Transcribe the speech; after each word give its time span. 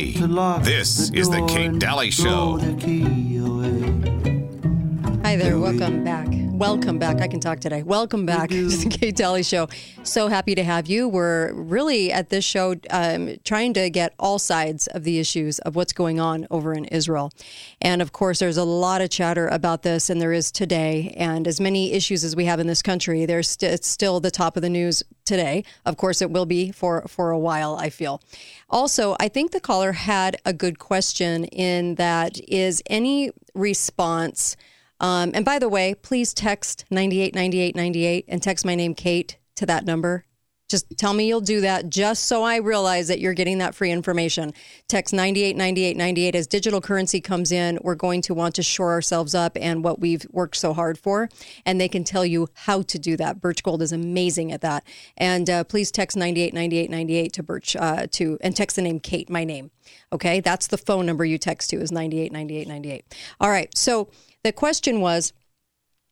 This 0.00 1.10
is 1.10 1.28
the 1.28 1.46
Kate 1.46 1.78
Dalley 1.78 2.10
Show. 2.10 2.56
Hi 5.22 5.36
there. 5.36 5.58
Welcome 5.58 6.02
back. 6.04 6.26
Welcome 6.52 6.98
back. 6.98 7.20
I 7.20 7.28
can 7.28 7.38
talk 7.38 7.60
today. 7.60 7.82
Welcome 7.82 8.24
back 8.24 8.48
to 8.50 8.68
the 8.68 8.88
Kate 8.88 9.14
Dalley 9.14 9.42
Show. 9.42 9.68
So 10.02 10.28
happy 10.28 10.54
to 10.54 10.64
have 10.64 10.88
you. 10.88 11.06
We're 11.06 11.52
really 11.52 12.10
at 12.12 12.30
this 12.30 12.46
show 12.46 12.76
um, 12.88 13.36
trying 13.44 13.74
to 13.74 13.90
get 13.90 14.14
all 14.18 14.38
sides 14.38 14.86
of 14.86 15.04
the 15.04 15.18
issues 15.18 15.58
of 15.60 15.76
what's 15.76 15.92
going 15.92 16.18
on 16.18 16.46
over 16.50 16.72
in 16.72 16.86
Israel. 16.86 17.30
And 17.82 18.00
of 18.00 18.12
course, 18.12 18.38
there's 18.38 18.56
a 18.56 18.64
lot 18.64 19.02
of 19.02 19.10
chatter 19.10 19.48
about 19.48 19.82
this, 19.82 20.08
and 20.08 20.18
there 20.18 20.32
is 20.32 20.50
today. 20.50 21.14
And 21.18 21.46
as 21.46 21.60
many 21.60 21.92
issues 21.92 22.24
as 22.24 22.34
we 22.34 22.46
have 22.46 22.58
in 22.58 22.66
this 22.66 22.80
country, 22.80 23.26
there's 23.26 23.50
st- 23.50 23.72
it's 23.72 23.88
still 23.88 24.18
the 24.18 24.30
top 24.30 24.56
of 24.56 24.62
the 24.62 24.70
news 24.70 25.02
today. 25.30 25.62
Of 25.86 25.96
course, 25.96 26.20
it 26.20 26.30
will 26.32 26.44
be 26.44 26.72
for, 26.72 27.02
for 27.06 27.30
a 27.30 27.38
while, 27.38 27.76
I 27.76 27.88
feel. 27.88 28.20
Also, 28.68 29.16
I 29.20 29.28
think 29.28 29.52
the 29.52 29.60
caller 29.60 29.92
had 29.92 30.36
a 30.44 30.52
good 30.52 30.80
question 30.80 31.44
in 31.44 31.94
that 31.94 32.40
is 32.48 32.82
any 32.90 33.30
response. 33.54 34.56
Um, 34.98 35.30
and 35.32 35.44
by 35.44 35.60
the 35.60 35.68
way, 35.68 35.94
please 35.94 36.34
text 36.34 36.84
989898 36.90 38.24
and 38.26 38.42
text 38.42 38.66
my 38.66 38.74
name, 38.74 38.94
Kate, 38.94 39.38
to 39.54 39.66
that 39.66 39.84
number. 39.84 40.24
Just 40.70 40.96
tell 40.96 41.12
me 41.12 41.26
you'll 41.26 41.40
do 41.40 41.60
that 41.62 41.90
just 41.90 42.24
so 42.24 42.44
I 42.44 42.56
realize 42.56 43.08
that 43.08 43.18
you're 43.18 43.34
getting 43.34 43.58
that 43.58 43.74
free 43.74 43.90
information. 43.90 44.54
Text 44.86 45.12
989898 45.12 46.34
as 46.36 46.46
digital 46.46 46.80
currency 46.80 47.20
comes 47.20 47.50
in. 47.50 47.78
We're 47.82 47.96
going 47.96 48.22
to 48.22 48.34
want 48.34 48.54
to 48.54 48.62
shore 48.62 48.92
ourselves 48.92 49.34
up 49.34 49.58
and 49.60 49.82
what 49.82 49.98
we've 49.98 50.24
worked 50.30 50.56
so 50.56 50.72
hard 50.72 50.96
for. 50.96 51.28
And 51.66 51.80
they 51.80 51.88
can 51.88 52.04
tell 52.04 52.24
you 52.24 52.48
how 52.54 52.82
to 52.82 52.98
do 52.98 53.16
that. 53.16 53.40
Birch 53.40 53.64
Gold 53.64 53.82
is 53.82 53.90
amazing 53.90 54.52
at 54.52 54.60
that. 54.60 54.84
And 55.16 55.50
uh, 55.50 55.64
please 55.64 55.90
text 55.90 56.16
989898 56.16 57.32
to 57.32 57.42
Birch 57.42 57.74
uh, 57.74 58.06
to 58.12 58.38
and 58.40 58.54
text 58.54 58.76
the 58.76 58.82
name 58.82 59.00
Kate, 59.00 59.28
my 59.28 59.42
name. 59.42 59.72
Okay, 60.12 60.38
that's 60.38 60.68
the 60.68 60.78
phone 60.78 61.04
number 61.04 61.24
you 61.24 61.36
text 61.36 61.70
to 61.70 61.76
is 61.76 61.90
989898. 61.90 63.04
All 63.40 63.50
right, 63.50 63.76
so 63.76 64.08
the 64.44 64.52
question 64.52 65.00
was, 65.00 65.32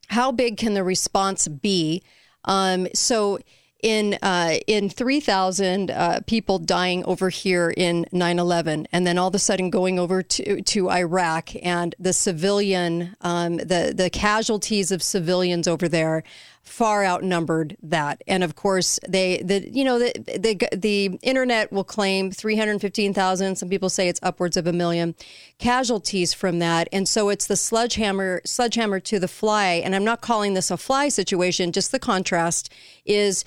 how 0.08 0.32
big 0.32 0.56
can 0.56 0.74
the 0.74 0.82
response 0.82 1.46
be? 1.46 2.02
Um, 2.44 2.88
so 2.94 3.38
in 3.82 4.18
uh, 4.22 4.58
in 4.66 4.90
3,000 4.90 5.90
uh, 5.90 6.20
people 6.26 6.58
dying 6.58 7.04
over 7.04 7.28
here 7.28 7.72
in 7.76 8.06
9/11, 8.12 8.86
and 8.92 9.06
then 9.06 9.18
all 9.18 9.28
of 9.28 9.34
a 9.34 9.38
sudden 9.38 9.70
going 9.70 9.98
over 9.98 10.22
to, 10.22 10.62
to 10.62 10.90
Iraq, 10.90 11.50
and 11.62 11.94
the 11.98 12.12
civilian 12.12 13.16
um, 13.20 13.56
the 13.58 13.92
the 13.94 14.10
casualties 14.10 14.90
of 14.90 15.02
civilians 15.02 15.68
over 15.68 15.88
there 15.88 16.24
far 16.68 17.04
outnumbered 17.04 17.76
that. 17.82 18.22
And 18.26 18.44
of 18.44 18.54
course, 18.54 19.00
they 19.08 19.38
the 19.38 19.68
you 19.70 19.84
know 19.84 19.98
the 19.98 20.12
the, 20.38 20.76
the 20.76 21.18
internet 21.22 21.72
will 21.72 21.84
claim 21.84 22.30
315,000. 22.30 23.56
Some 23.56 23.68
people 23.68 23.90
say 23.90 24.08
it's 24.08 24.20
upwards 24.22 24.56
of 24.56 24.66
a 24.66 24.72
million 24.72 25.14
casualties 25.58 26.32
from 26.32 26.58
that. 26.58 26.88
And 26.92 27.08
so 27.08 27.28
it's 27.28 27.46
the 27.46 27.56
sledgehammer 27.56 28.42
sledgehammer 28.44 29.00
to 29.00 29.18
the 29.18 29.28
fly. 29.28 29.82
And 29.84 29.94
I'm 29.94 30.04
not 30.04 30.20
calling 30.20 30.54
this 30.54 30.70
a 30.70 30.76
fly 30.76 31.08
situation. 31.08 31.72
Just 31.72 31.92
the 31.92 31.98
contrast 31.98 32.72
is 33.04 33.44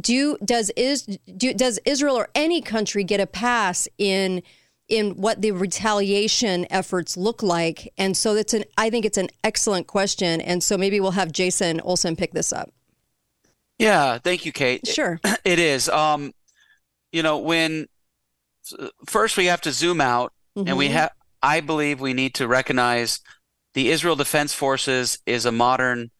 do 0.00 0.36
does 0.44 0.70
is 0.76 1.18
do, 1.36 1.54
does 1.54 1.78
Israel 1.84 2.16
or 2.16 2.28
any 2.34 2.60
country 2.60 3.04
get 3.04 3.20
a 3.20 3.26
pass 3.26 3.88
in 3.98 4.42
in 4.90 5.12
what 5.12 5.40
the 5.40 5.52
retaliation 5.52 6.66
efforts 6.70 7.16
look 7.16 7.42
like? 7.42 7.92
And 7.96 8.16
so 8.16 8.34
it's 8.34 8.52
an 8.52 8.64
I 8.76 8.90
think 8.90 9.04
it's 9.04 9.18
an 9.18 9.28
excellent 9.42 9.86
question. 9.86 10.40
And 10.40 10.62
so 10.62 10.76
maybe 10.76 11.00
we'll 11.00 11.12
have 11.12 11.32
Jason 11.32 11.80
Olson 11.80 12.16
pick 12.16 12.32
this 12.32 12.52
up. 12.52 12.70
Yeah, 13.78 14.18
thank 14.18 14.44
you, 14.44 14.52
Kate. 14.52 14.86
Sure. 14.86 15.18
It 15.44 15.58
is. 15.58 15.88
Um, 15.88 16.32
you 17.12 17.22
know, 17.22 17.38
when 17.38 17.86
first 19.06 19.36
we 19.36 19.46
have 19.46 19.62
to 19.62 19.72
zoom 19.72 20.00
out, 20.00 20.32
mm-hmm. 20.56 20.68
and 20.68 20.76
we 20.76 20.88
have. 20.88 21.10
I 21.42 21.60
believe 21.60 22.02
we 22.02 22.12
need 22.12 22.34
to 22.34 22.46
recognize 22.46 23.20
the 23.72 23.88
Israel 23.88 24.14
Defense 24.14 24.52
Forces 24.52 25.18
is 25.24 25.46
a 25.46 25.52
modern, 25.52 26.10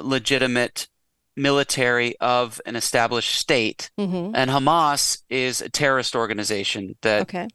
legitimate 0.00 0.88
military 1.36 2.16
of 2.18 2.62
an 2.64 2.74
established 2.74 3.34
state, 3.34 3.90
mm-hmm. 3.98 4.34
and 4.34 4.50
Hamas 4.50 5.22
is 5.28 5.60
a 5.60 5.68
terrorist 5.68 6.16
organization 6.16 6.96
that 7.02 7.22
okay. 7.22 7.48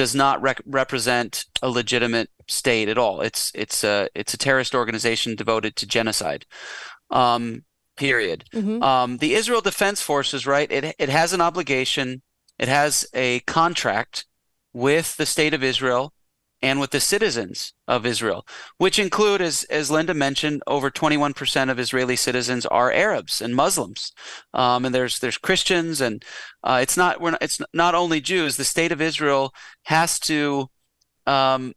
Does 0.00 0.14
not 0.14 0.40
rec- 0.40 0.62
represent 0.64 1.44
a 1.60 1.68
legitimate 1.68 2.30
state 2.48 2.88
at 2.88 2.96
all. 2.96 3.20
It's 3.20 3.52
it's 3.54 3.84
a 3.84 4.08
it's 4.14 4.32
a 4.32 4.38
terrorist 4.38 4.74
organization 4.74 5.34
devoted 5.34 5.76
to 5.76 5.86
genocide. 5.86 6.46
Um, 7.10 7.64
period. 7.98 8.46
Mm-hmm. 8.54 8.82
Um, 8.82 9.18
the 9.18 9.34
Israel 9.34 9.60
Defense 9.60 10.00
Forces, 10.00 10.46
right? 10.46 10.72
It 10.72 10.96
it 10.98 11.10
has 11.10 11.34
an 11.34 11.42
obligation. 11.42 12.22
It 12.58 12.68
has 12.68 13.06
a 13.12 13.40
contract 13.40 14.24
with 14.72 15.18
the 15.18 15.26
state 15.26 15.52
of 15.52 15.62
Israel 15.62 16.14
and 16.62 16.78
with 16.78 16.90
the 16.90 17.00
citizens 17.00 17.72
of 17.88 18.04
Israel, 18.04 18.46
which 18.78 18.98
include, 18.98 19.40
as, 19.40 19.64
as 19.64 19.90
Linda 19.90 20.14
mentioned, 20.14 20.62
over 20.66 20.90
21% 20.90 21.70
of 21.70 21.78
Israeli 21.78 22.16
citizens 22.16 22.66
are 22.66 22.92
Arabs 22.92 23.40
and 23.40 23.54
Muslims. 23.54 24.12
Um, 24.52 24.84
and 24.84 24.94
there's, 24.94 25.18
there's 25.20 25.38
Christians 25.38 26.00
and, 26.00 26.24
uh, 26.62 26.80
it's 26.82 26.96
not, 26.96 27.20
we're 27.20 27.32
not, 27.32 27.42
it's 27.42 27.60
not 27.72 27.94
only 27.94 28.20
Jews. 28.20 28.56
The 28.56 28.64
state 28.64 28.92
of 28.92 29.00
Israel 29.00 29.54
has 29.84 30.20
to, 30.20 30.68
um, 31.26 31.72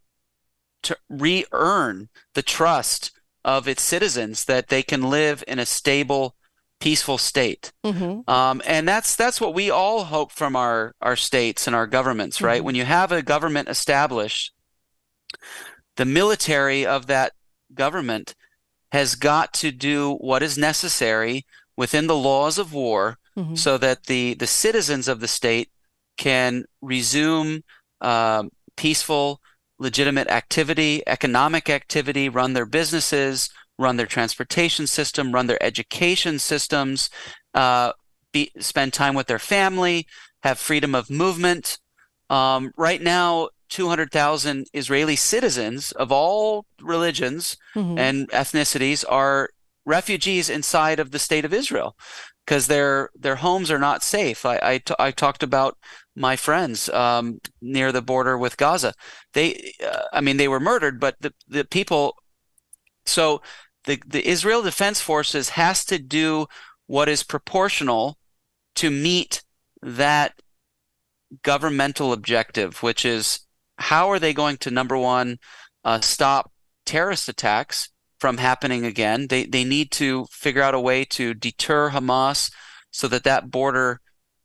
to 0.84 0.98
re-earn 1.10 2.10
the 2.34 2.42
trust 2.42 3.12
of 3.46 3.68
its 3.68 3.82
citizens 3.82 4.46
that 4.46 4.68
they 4.68 4.84
can 4.84 5.10
live 5.10 5.44
in 5.48 5.60
a 5.60 5.66
stable, 5.66 6.36
peaceful 6.80 7.18
state. 7.18 7.72
Mm-hmm. 7.86 8.30
Um, 8.30 8.62
and 8.66 8.88
that's 8.88 9.16
that's 9.16 9.40
what 9.40 9.54
we 9.54 9.70
all 9.70 10.06
hope 10.06 10.32
from 10.32 10.56
our 10.56 10.94
our 11.02 11.16
states 11.16 11.68
and 11.68 11.76
our 11.76 11.88
governments, 11.88 12.42
right? 12.42 12.58
Mm-hmm. 12.58 12.66
When 12.66 12.76
you 12.76 12.86
have 12.86 13.12
a 13.12 13.22
government 13.22 13.70
established 13.70 14.53
the 15.96 16.06
military 16.06 16.86
of 16.86 17.08
that 17.08 17.34
government 17.74 18.36
has 18.92 19.16
got 19.16 19.54
to 19.54 19.72
do 19.72 20.16
what 20.16 20.44
is 20.44 20.58
necessary 20.58 21.46
within 21.76 22.08
the 22.08 22.16
laws 22.16 22.58
of 22.58 22.74
war 22.74 23.18
mm-hmm. 23.38 23.56
so 23.56 23.78
that 23.78 24.06
the, 24.06 24.36
the 24.36 24.48
citizens 24.48 25.08
of 25.08 25.20
the 25.20 25.28
state 25.28 25.70
can 26.18 26.66
resume 26.82 27.64
uh, 28.02 28.44
peaceful, 28.76 29.42
legitimate 29.80 30.30
activity, 30.30 31.02
economic 31.08 31.70
activity, 31.70 32.30
run 32.30 32.54
their 32.54 32.66
businesses, 32.66 33.50
run 33.80 33.98
their 33.98 34.06
transportation 34.06 34.86
system, 34.86 35.32
run 35.32 35.48
their 35.48 35.62
education 35.64 36.38
systems, 36.38 37.10
uh, 37.54 37.92
be, 38.32 38.52
spend 38.60 38.94
time 38.94 39.16
with 39.16 39.28
their 39.28 39.40
family, 39.40 40.06
have 40.44 40.60
freedom 40.60 40.94
of 40.94 41.10
movement. 41.10 41.80
Um, 42.30 42.72
right 42.78 43.02
now, 43.02 43.50
200,000 43.74 44.68
Israeli 44.72 45.16
citizens 45.16 45.92
of 45.94 46.12
all 46.12 46.66
religions 46.80 47.58
mm-hmm. 47.76 47.98
and 47.98 48.30
ethnicities 48.30 49.04
are 49.10 49.50
refugees 49.84 50.48
inside 50.48 51.00
of 51.00 51.10
the 51.10 51.18
state 51.18 51.44
of 51.44 51.54
Israel 51.54 51.98
because 52.46 52.68
their 52.68 53.10
their 53.16 53.38
homes 53.38 53.72
are 53.72 53.80
not 53.80 54.04
safe. 54.04 54.46
I, 54.46 54.60
I, 54.62 54.78
t- 54.78 54.94
I 55.00 55.10
talked 55.10 55.42
about 55.42 55.76
my 56.16 56.36
friends 56.36 56.88
um, 56.90 57.40
near 57.64 57.92
the 57.92 58.04
border 58.04 58.38
with 58.38 58.58
Gaza. 58.58 58.94
They, 59.34 59.74
uh, 59.84 60.04
I 60.14 60.22
mean, 60.22 60.38
they 60.38 60.48
were 60.48 60.60
murdered, 60.60 61.00
but 61.00 61.16
the, 61.20 61.34
the 61.48 61.66
people. 61.66 62.16
So 63.08 63.42
the 63.86 64.00
the 64.06 64.28
Israel 64.28 64.62
Defense 64.62 65.02
Forces 65.02 65.50
has 65.50 65.84
to 65.86 65.98
do 65.98 66.46
what 66.86 67.10
is 67.10 67.24
proportional 67.24 68.20
to 68.76 68.92
meet 68.92 69.44
that 69.82 70.34
governmental 71.42 72.14
objective, 72.14 72.84
which 72.84 73.04
is 73.04 73.40
how 73.84 74.10
are 74.12 74.20
they 74.20 74.34
going 74.34 74.58
to 74.58 74.72
number 74.72 74.98
one 74.98 75.38
uh, 75.84 76.00
stop 76.00 76.52
terrorist 76.86 77.28
attacks 77.28 77.90
from 78.20 78.38
happening 78.38 78.86
again? 78.86 79.28
They 79.28 79.46
they 79.46 79.64
need 79.64 79.92
to 79.92 80.26
figure 80.32 80.62
out 80.62 80.74
a 80.74 80.80
way 80.80 81.06
to 81.06 81.34
deter 81.34 81.92
Hamas 81.92 82.52
so 82.92 83.08
that 83.10 83.26
that 83.26 83.52
border 83.52 84.00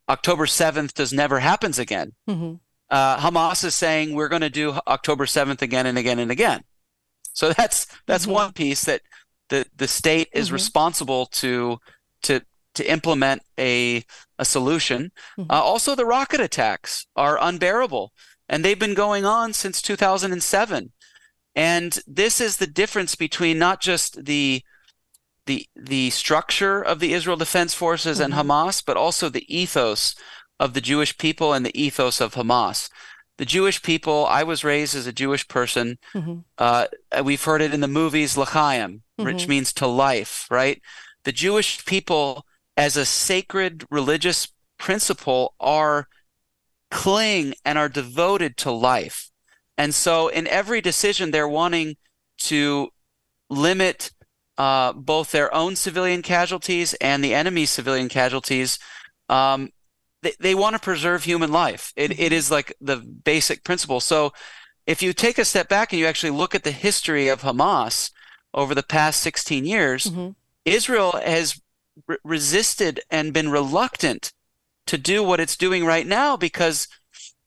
October 0.09 0.47
seventh 0.47 0.95
does 0.95 1.13
never 1.13 1.39
happens 1.39 1.79
again. 1.79 2.13
Mm-hmm. 2.29 2.55
Uh, 2.91 3.19
Hamas 3.19 3.65
is 3.65 3.75
saying 3.75 4.15
we're 4.15 4.29
going 4.29 4.43
to 4.43 4.51
do 4.51 4.79
October 4.87 5.27
seventh 5.27 5.63
again 5.63 5.87
and 5.87 5.99
again 5.99 6.19
and 6.19 6.31
again. 6.31 6.63
So 7.33 7.53
that's 7.53 7.87
that's 8.07 8.25
mm-hmm. 8.25 8.33
one 8.33 8.53
piece 8.53 8.85
that 8.85 9.03
the 9.51 9.67
the 9.77 9.89
state 9.89 10.29
is 10.33 10.47
mm-hmm. 10.47 10.55
responsible 10.55 11.27
to 11.27 11.79
to 12.23 12.41
to 12.75 12.91
implement 12.91 13.43
a 13.59 14.05
a 14.39 14.45
solution. 14.45 15.13
Mm-hmm. 15.39 15.51
Uh, 15.51 15.61
also, 15.61 15.95
the 15.95 16.07
rocket 16.07 16.41
attacks 16.41 17.07
are 17.15 17.39
unbearable 17.41 18.13
and 18.49 18.65
they've 18.65 18.79
been 18.79 18.95
going 18.95 19.25
on 19.25 19.53
since 19.53 19.83
2007. 19.83 20.93
And 21.55 21.99
this 22.07 22.41
is 22.41 22.57
the 22.57 22.67
difference 22.67 23.15
between 23.15 23.59
not 23.59 23.81
just 23.81 24.25
the 24.25 24.63
the 25.47 25.67
the 25.75 26.11
structure 26.11 26.81
of 26.81 27.01
the 27.01 27.15
Israel 27.15 27.37
Defense 27.37 27.75
Forces 27.75 28.21
mm-hmm. 28.21 28.33
and 28.33 28.49
Hamas, 28.49 28.85
but 28.85 28.97
also 28.97 29.29
the 29.29 29.47
ethos 29.55 30.15
of 30.61 30.75
the 30.75 30.81
Jewish 30.81 31.17
people 31.19 31.53
and 31.53 31.65
the 31.65 31.81
ethos 31.81 32.21
of 32.21 32.35
Hamas. 32.35 32.91
The 33.39 33.45
Jewish 33.45 33.83
people, 33.83 34.27
I 34.27 34.43
was 34.43 34.65
raised 34.65 34.97
as 34.97 35.07
a 35.07 35.13
Jewish 35.13 35.47
person. 35.47 35.99
Mm-hmm. 36.13 36.39
Uh, 36.59 36.87
we've 37.25 37.43
heard 37.43 37.63
it 37.63 37.73
in 37.73 37.81
the 37.81 37.89
movies, 37.89 38.37
L'chaim, 38.37 39.03
mm-hmm. 39.19 39.25
which 39.25 39.47
means 39.47 39.73
to 39.75 39.87
life, 39.87 40.47
right? 40.51 40.83
The 41.23 41.33
Jewish 41.33 41.85
people, 41.85 42.45
as 42.77 42.97
a 42.97 43.05
sacred 43.05 43.85
religious 43.91 44.49
principle, 44.77 45.55
are 45.61 46.09
cling 46.91 47.55
and 47.65 47.79
are 47.79 47.89
devoted 47.89 48.57
to 48.59 48.71
life. 48.71 49.31
And 49.77 49.95
so 49.95 50.29
in 50.29 50.47
every 50.47 50.81
decision, 50.81 51.31
they're 51.31 51.49
wanting 51.49 51.97
to 52.39 52.89
limit 53.51 54.11
uh, 54.57 54.93
both 54.93 55.31
their 55.31 55.55
own 55.55 55.77
civilian 55.77 56.23
casualties 56.23 56.95
and 56.95 57.23
the 57.23 57.35
enemy's 57.35 57.71
civilian 57.71 58.09
casualties. 58.09 58.79
Um, 59.29 59.71
they, 60.23 60.33
they 60.41 60.55
want 60.55 60.75
to 60.75 60.81
preserve 60.81 61.25
human 61.25 61.53
life. 61.53 61.93
It, 61.97 62.19
it 62.19 62.33
mm-hmm. 62.33 62.53
like 62.53 62.75
the 62.81 62.97
basic 62.97 63.63
principle. 63.63 64.01
So 64.01 64.33
if 64.87 65.03
you 65.03 65.13
take 65.13 65.39
a 65.39 65.45
step 65.45 65.69
back 65.69 65.93
and 65.93 66.01
you 66.01 66.07
actually 66.07 66.31
look 66.31 66.55
at 66.55 66.65
the 66.65 66.73
history 66.73 67.29
of 67.29 67.43
Hamas 67.43 68.11
over 68.53 68.75
the 68.75 68.83
past 68.83 69.21
16 69.21 69.65
years, 69.65 70.07
mm-hmm. 70.07 70.31
Israel 70.65 71.13
has 71.25 71.61
re- 72.07 72.17
resisted 72.25 73.01
and 73.11 73.33
been 73.33 73.51
reluctant 73.51 74.33
to 74.89 74.99
do 74.99 75.23
what 75.23 75.41
it's 75.41 75.57
doing 75.57 75.85
right 75.85 76.07
now 76.07 76.37
because 76.37 76.89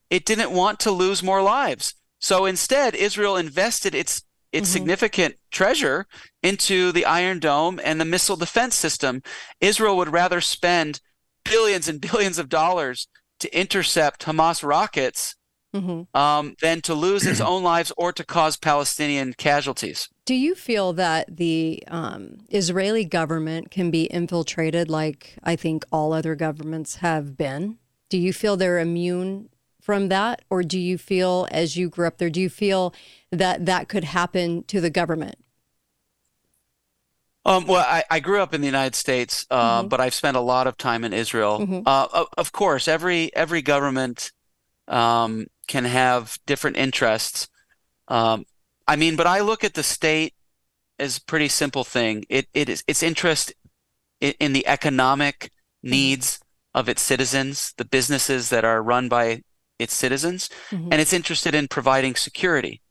it 0.09 0.25
didn't 0.25 0.51
want 0.51 0.79
to 0.79 0.91
lose 0.91 1.21
more 1.21 1.41
lives. 1.41 1.95
So 2.19 2.45
instead, 2.45 2.95
Israel 2.95 3.35
invested 3.35 3.93
its 3.93 4.23
its 4.51 4.67
mm-hmm. 4.67 4.73
significant 4.73 5.35
treasure 5.49 6.07
into 6.43 6.91
the 6.91 7.05
Iron 7.05 7.39
Dome 7.39 7.79
and 7.83 8.01
the 8.01 8.05
missile 8.05 8.35
defense 8.35 8.75
system. 8.75 9.23
Israel 9.61 9.95
would 9.97 10.11
rather 10.11 10.41
spend 10.41 10.99
billions 11.45 11.88
and 11.88 12.01
billions 12.11 12.38
of 12.38 12.49
dollars 12.49 13.07
to 13.39 13.57
intercept 13.57 14.25
Hamas 14.25 14.61
rockets 14.63 15.35
mm-hmm. 15.73 16.18
um, 16.19 16.56
than 16.62 16.81
to 16.81 16.94
lose 16.94 17.25
its 17.25 17.41
own 17.41 17.63
lives 17.63 17.91
or 17.97 18.12
to 18.13 18.23
cause 18.23 18.57
Palestinian 18.57 19.33
casualties. 19.33 20.09
Do 20.25 20.35
you 20.35 20.56
feel 20.56 20.94
that 20.94 21.38
the 21.38 21.83
um, 21.88 22.39
Israeli 22.50 23.06
government 23.06 23.71
can 23.71 23.91
be 23.91 24.03
infiltrated 24.03 24.89
like 24.89 25.35
I 25.44 25.56
think 25.56 25.85
all 25.91 26.13
other 26.13 26.35
governments 26.35 26.95
have 26.95 27.38
been? 27.38 27.77
Do 28.09 28.18
you 28.18 28.33
feel 28.33 28.57
they're 28.57 28.79
immune 28.79 29.50
from 29.81 30.09
that? 30.09 30.44
Or 30.50 30.63
do 30.63 30.79
you 30.79 30.97
feel, 30.97 31.47
as 31.51 31.75
you 31.75 31.89
grew 31.89 32.07
up 32.07 32.18
there, 32.18 32.29
do 32.29 32.39
you 32.39 32.50
feel 32.50 32.94
that 33.31 33.65
that 33.65 33.89
could 33.89 34.03
happen 34.03 34.63
to 34.63 34.79
the 34.79 34.89
government? 34.89 35.35
Um, 37.44 37.65
well, 37.65 37.83
I, 37.88 38.03
I, 38.09 38.19
grew 38.19 38.39
up 38.39 38.53
in 38.53 38.62
the 38.62 38.68
United 38.68 38.94
States, 38.94 39.47
uh, 39.50 39.79
mm-hmm. 39.79 39.88
but 39.88 40.00
I've 40.00 40.13
spent 40.13 40.38
a 40.38 40.41
lot 40.41 40.68
of 40.68 40.77
time 40.77 41.03
in 41.03 41.12
Israel. 41.12 41.59
Mm-hmm. 41.59 41.81
Uh, 41.88 42.07
of, 42.13 42.27
of, 42.38 42.51
course, 42.51 42.88
every 42.88 43.35
every 43.35 43.63
government 43.63 44.31
um, 44.88 45.47
can 45.67 45.85
have 45.85 46.37
different 46.45 46.77
interests. 46.77 47.47
Um, 48.07 48.45
I 48.87 48.95
mean, 48.95 49.15
but 49.15 49.27
I 49.27 49.41
look 49.41 49.63
at 49.63 49.73
the 49.73 49.83
state 49.83 50.33
as 50.99 51.17
a 51.17 51.25
pretty 51.25 51.47
simple 51.47 51.83
thing. 51.83 52.25
It 52.29 52.47
it 52.53 52.69
is 52.69 52.83
its 52.87 53.03
interest 53.03 53.53
in, 54.19 54.33
in 54.39 54.53
the 54.53 54.67
economic 54.67 55.35
mm-hmm. 55.39 55.91
needs 55.91 56.39
of 56.73 56.87
its 56.87 57.01
citizens, 57.01 57.73
the 57.77 57.85
businesses 57.85 58.49
that 58.49 58.63
are 58.63 58.81
run 58.81 59.09
by 59.09 59.41
its 59.79 59.93
citizens, 59.93 60.49
mm-hmm. 60.69 60.89
and 60.91 61.01
it's 61.01 61.13
interested 61.13 61.55
in 61.55 61.67
providing 61.67 62.15
security 62.15 62.81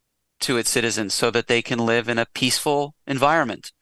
to 0.41 0.57
its 0.57 0.71
citizens 0.71 1.15
so 1.15 1.31
that 1.31 1.47
they 1.47 1.63
can 1.63 1.79
live 1.79 2.09
in 2.09 2.19
a 2.19 2.27
peaceful 2.35 2.95
environment. 3.07 3.73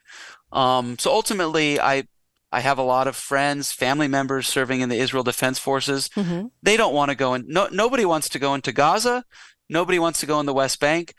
Um, 0.53 0.99
so 0.99 1.11
ultimately, 1.13 1.81
I 1.81 2.05
I 2.51 2.61
have 2.61 2.79
a 2.79 2.83
lot 2.83 3.07
of 3.07 3.17
friends, 3.17 3.73
family 3.73 4.09
members 4.09 4.49
serving 4.49 4.81
in 4.81 4.89
the 4.89 4.99
Israel 4.99 5.23
Defense 5.23 5.59
Forces. 5.59 6.09
Mm-hmm. 6.11 6.47
They 6.63 6.77
don't 6.77 6.95
want 6.95 7.11
to 7.11 7.15
go 7.15 7.35
in. 7.35 7.45
No, 7.47 7.69
nobody 7.71 8.05
wants 8.05 8.29
to 8.31 8.39
go 8.39 8.55
into 8.55 8.73
Gaza. 8.73 9.25
Nobody 9.69 9.99
wants 9.99 10.21
to 10.21 10.27
go 10.27 10.41
in 10.41 10.47
the 10.47 10.55
West 10.55 10.81
Bank, 10.81 11.15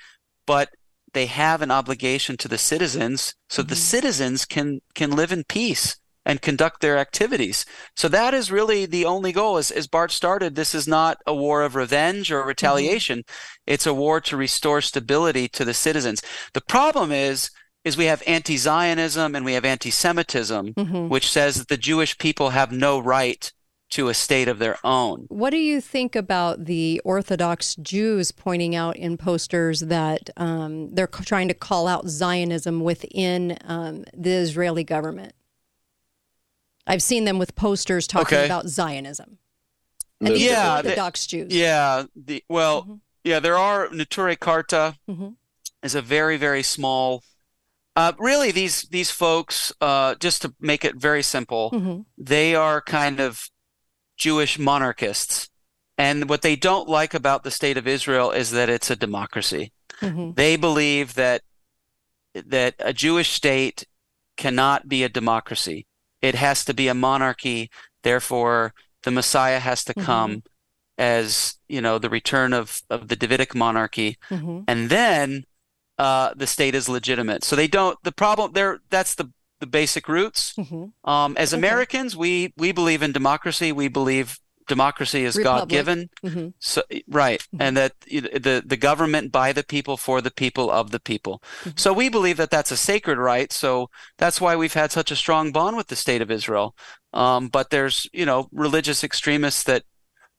but 0.48 0.70
they 1.14 1.28
have 1.28 1.62
an 1.62 1.72
obligation 1.72 2.38
to 2.38 2.48
the 2.48 2.58
citizens 2.58 3.34
so 3.50 3.62
mm-hmm. 3.62 3.70
the 3.70 3.76
citizens 3.76 4.46
can 4.46 4.80
can 4.94 5.12
live 5.12 5.31
in 5.31 5.44
peace 5.44 5.98
and 6.26 6.42
conduct 6.42 6.81
their 6.81 6.98
activities. 6.98 7.66
So 7.96 8.08
that 8.10 8.34
is 8.34 8.52
really 8.52 8.86
the 8.86 9.06
only 9.06 9.31
goal. 9.31 9.58
As, 9.58 9.72
as 9.72 9.88
Bart 9.88 10.12
started, 10.12 10.54
this 10.54 10.76
is 10.76 10.88
not 10.88 11.18
a 11.26 11.34
war 11.34 11.64
of 11.64 11.76
revenge 11.76 12.31
or 12.31 12.46
retaliation. 12.46 13.20
Mm-hmm. 13.20 13.74
It's 13.74 13.88
a 13.88 13.94
war 13.94 14.22
to 14.22 14.38
restore 14.38 14.81
stability 14.81 15.48
to 15.50 15.66
the 15.66 15.74
citizens. 15.74 16.22
The 16.54 16.62
problem 16.62 17.12
is, 17.12 17.50
is 17.90 17.98
we 17.98 18.06
have 18.06 18.24
anti-Zionism 18.26 19.36
and 19.36 19.44
we 19.44 19.54
have 19.54 19.66
anti-Semitism, 19.66 20.74
mm-hmm. 20.76 21.10
which 21.10 21.30
says 21.30 21.58
that 21.58 21.68
the 21.68 21.78
Jewish 21.78 22.18
people 22.18 22.52
have 22.52 22.72
no 22.72 23.00
right 23.00 23.52
to 23.90 24.08
a 24.08 24.14
state 24.14 24.48
of 24.48 24.60
their 24.60 24.78
own. 24.84 25.26
What 25.30 25.50
do 25.50 25.58
you 25.58 25.82
think 25.82 26.16
about 26.16 26.66
the 26.66 27.02
Orthodox 27.04 27.76
Jews 27.76 28.32
pointing 28.32 28.76
out 28.76 28.96
in 28.96 29.18
posters 29.18 29.80
that 29.82 30.30
um, 30.38 30.94
they're 30.94 31.08
trying 31.08 31.48
to 31.48 31.56
call 31.56 31.88
out 31.88 32.08
Zionism 32.08 32.82
within 32.82 33.58
um, 33.66 34.06
the 34.16 34.30
Israeli 34.30 34.84
government? 34.84 35.34
I've 36.86 37.02
seen 37.02 37.26
them 37.26 37.40
with 37.40 37.56
posters 37.56 38.06
talking 38.06 38.38
okay. 38.38 38.46
about 38.46 38.68
Zionism. 38.68 39.40
And 40.22 40.36
these 40.36 40.44
yeah, 40.44 40.74
are 40.74 40.78
Orthodox 40.78 41.26
they, 41.26 41.38
Jews. 41.40 41.56
Yeah. 41.56 42.04
The, 42.16 42.44
well, 42.48 42.84
mm-hmm. 42.84 42.96
yeah, 43.24 43.40
there 43.40 43.58
are 43.58 43.88
Neturei 43.88 44.38
Karta 44.38 44.98
mm-hmm. 45.10 45.30
is 45.82 45.96
a 45.96 46.02
very 46.02 46.38
very 46.38 46.62
small. 46.62 47.24
Uh, 48.00 48.13
really, 48.18 48.51
these 48.51 48.84
these 48.84 49.12
folks, 49.12 49.74
uh, 49.81 50.16
just 50.16 50.42
to 50.42 50.54
make 50.60 50.86
it 50.86 50.96
very 50.96 51.24
simple, 51.24 51.72
mm-hmm. 51.72 52.01
they 52.18 52.56
are 52.56 52.81
kind 52.81 53.19
of 53.19 53.50
Jewish 54.18 54.57
monarchists, 54.57 55.50
and 55.98 56.30
what 56.30 56.42
they 56.42 56.56
don't 56.56 56.88
like 56.88 57.13
about 57.13 57.44
the 57.44 57.51
state 57.51 57.78
of 57.78 57.88
Israel 57.88 58.31
is 58.31 58.51
that 58.51 58.69
it's 58.69 58.90
a 58.90 58.96
democracy. 58.96 59.74
Mm-hmm. 60.01 60.31
They 60.36 60.56
believe 60.56 61.16
that 61.16 61.42
that 62.34 62.75
a 62.80 62.94
Jewish 62.94 63.31
state 63.31 63.86
cannot 64.38 64.88
be 64.88 65.04
a 65.04 65.10
democracy 65.10 65.86
it 66.22 66.36
has 66.36 66.66
to 66.66 66.74
be 66.74 66.88
a 66.88 66.94
monarchy. 66.94 67.69
Therefore, 68.04 68.74
the 69.04 69.12
Messiah 69.12 69.60
has 69.60 69.84
to 69.86 69.94
come 69.94 70.31
mm-hmm. 70.31 70.48
as 70.98 71.56
you 71.68 71.81
know 71.81 71.98
the 71.98 72.10
return 72.10 72.54
of 72.54 72.81
of 72.90 73.07
the 73.07 73.16
Davidic 73.16 73.56
monarchy, 73.56 74.18
mm-hmm. 74.30 74.62
and 74.68 74.90
then 74.90 75.45
uh, 76.00 76.34
the 76.36 76.48
state 76.48 76.74
is 76.74 76.90
legitimate. 76.90 77.44
So 77.44 77.56
they 77.56 77.68
don't. 77.68 78.01
The 78.04 78.12
problem 78.12 78.54
there. 78.54 78.80
That's 78.90 79.16
the 79.16 79.31
the 79.60 79.68
basic 79.68 80.07
roots. 80.07 80.54
Mm-hmm. 80.57 81.10
Um, 81.10 81.36
as 81.38 81.54
okay. 81.54 81.60
Americans, 81.60 82.16
we 82.16 82.54
we 82.57 82.72
believe 82.72 83.04
in 83.04 83.12
democracy. 83.12 83.72
We 83.72 83.90
believe 83.90 84.40
democracy 84.69 85.25
is 85.25 85.38
God 85.38 85.68
given. 85.68 86.10
Mm-hmm. 86.24 86.50
So 86.60 86.84
right, 87.10 87.42
mm-hmm. 87.42 87.62
and 87.62 87.75
that 87.75 88.00
the 88.00 88.63
the 88.66 88.78
government 88.78 89.34
by 89.34 89.51
the 89.51 89.63
people 89.63 89.98
for 89.98 90.22
the 90.22 90.31
people 90.31 90.72
of 90.72 90.92
the 90.92 91.01
people. 91.01 91.44
Mm-hmm. 91.62 91.72
So 91.75 91.92
we 91.92 92.07
believe 92.07 92.38
that 92.38 92.50
that's 92.50 92.72
a 92.72 92.78
sacred 92.78 93.18
right. 93.18 93.52
So 93.52 93.90
that's 94.18 94.40
why 94.40 94.56
we've 94.56 94.74
had 94.74 94.94
such 94.94 95.12
a 95.12 95.18
strong 95.18 95.52
bond 95.52 95.75
with 95.75 95.88
the 95.88 95.98
state 95.98 96.22
of 96.22 96.31
Israel. 96.31 96.75
Um, 97.12 97.50
but 97.50 97.72
there's 97.72 98.07
you 98.13 98.25
know 98.25 98.48
religious 98.54 99.04
extremists 99.04 99.63
that 99.63 99.84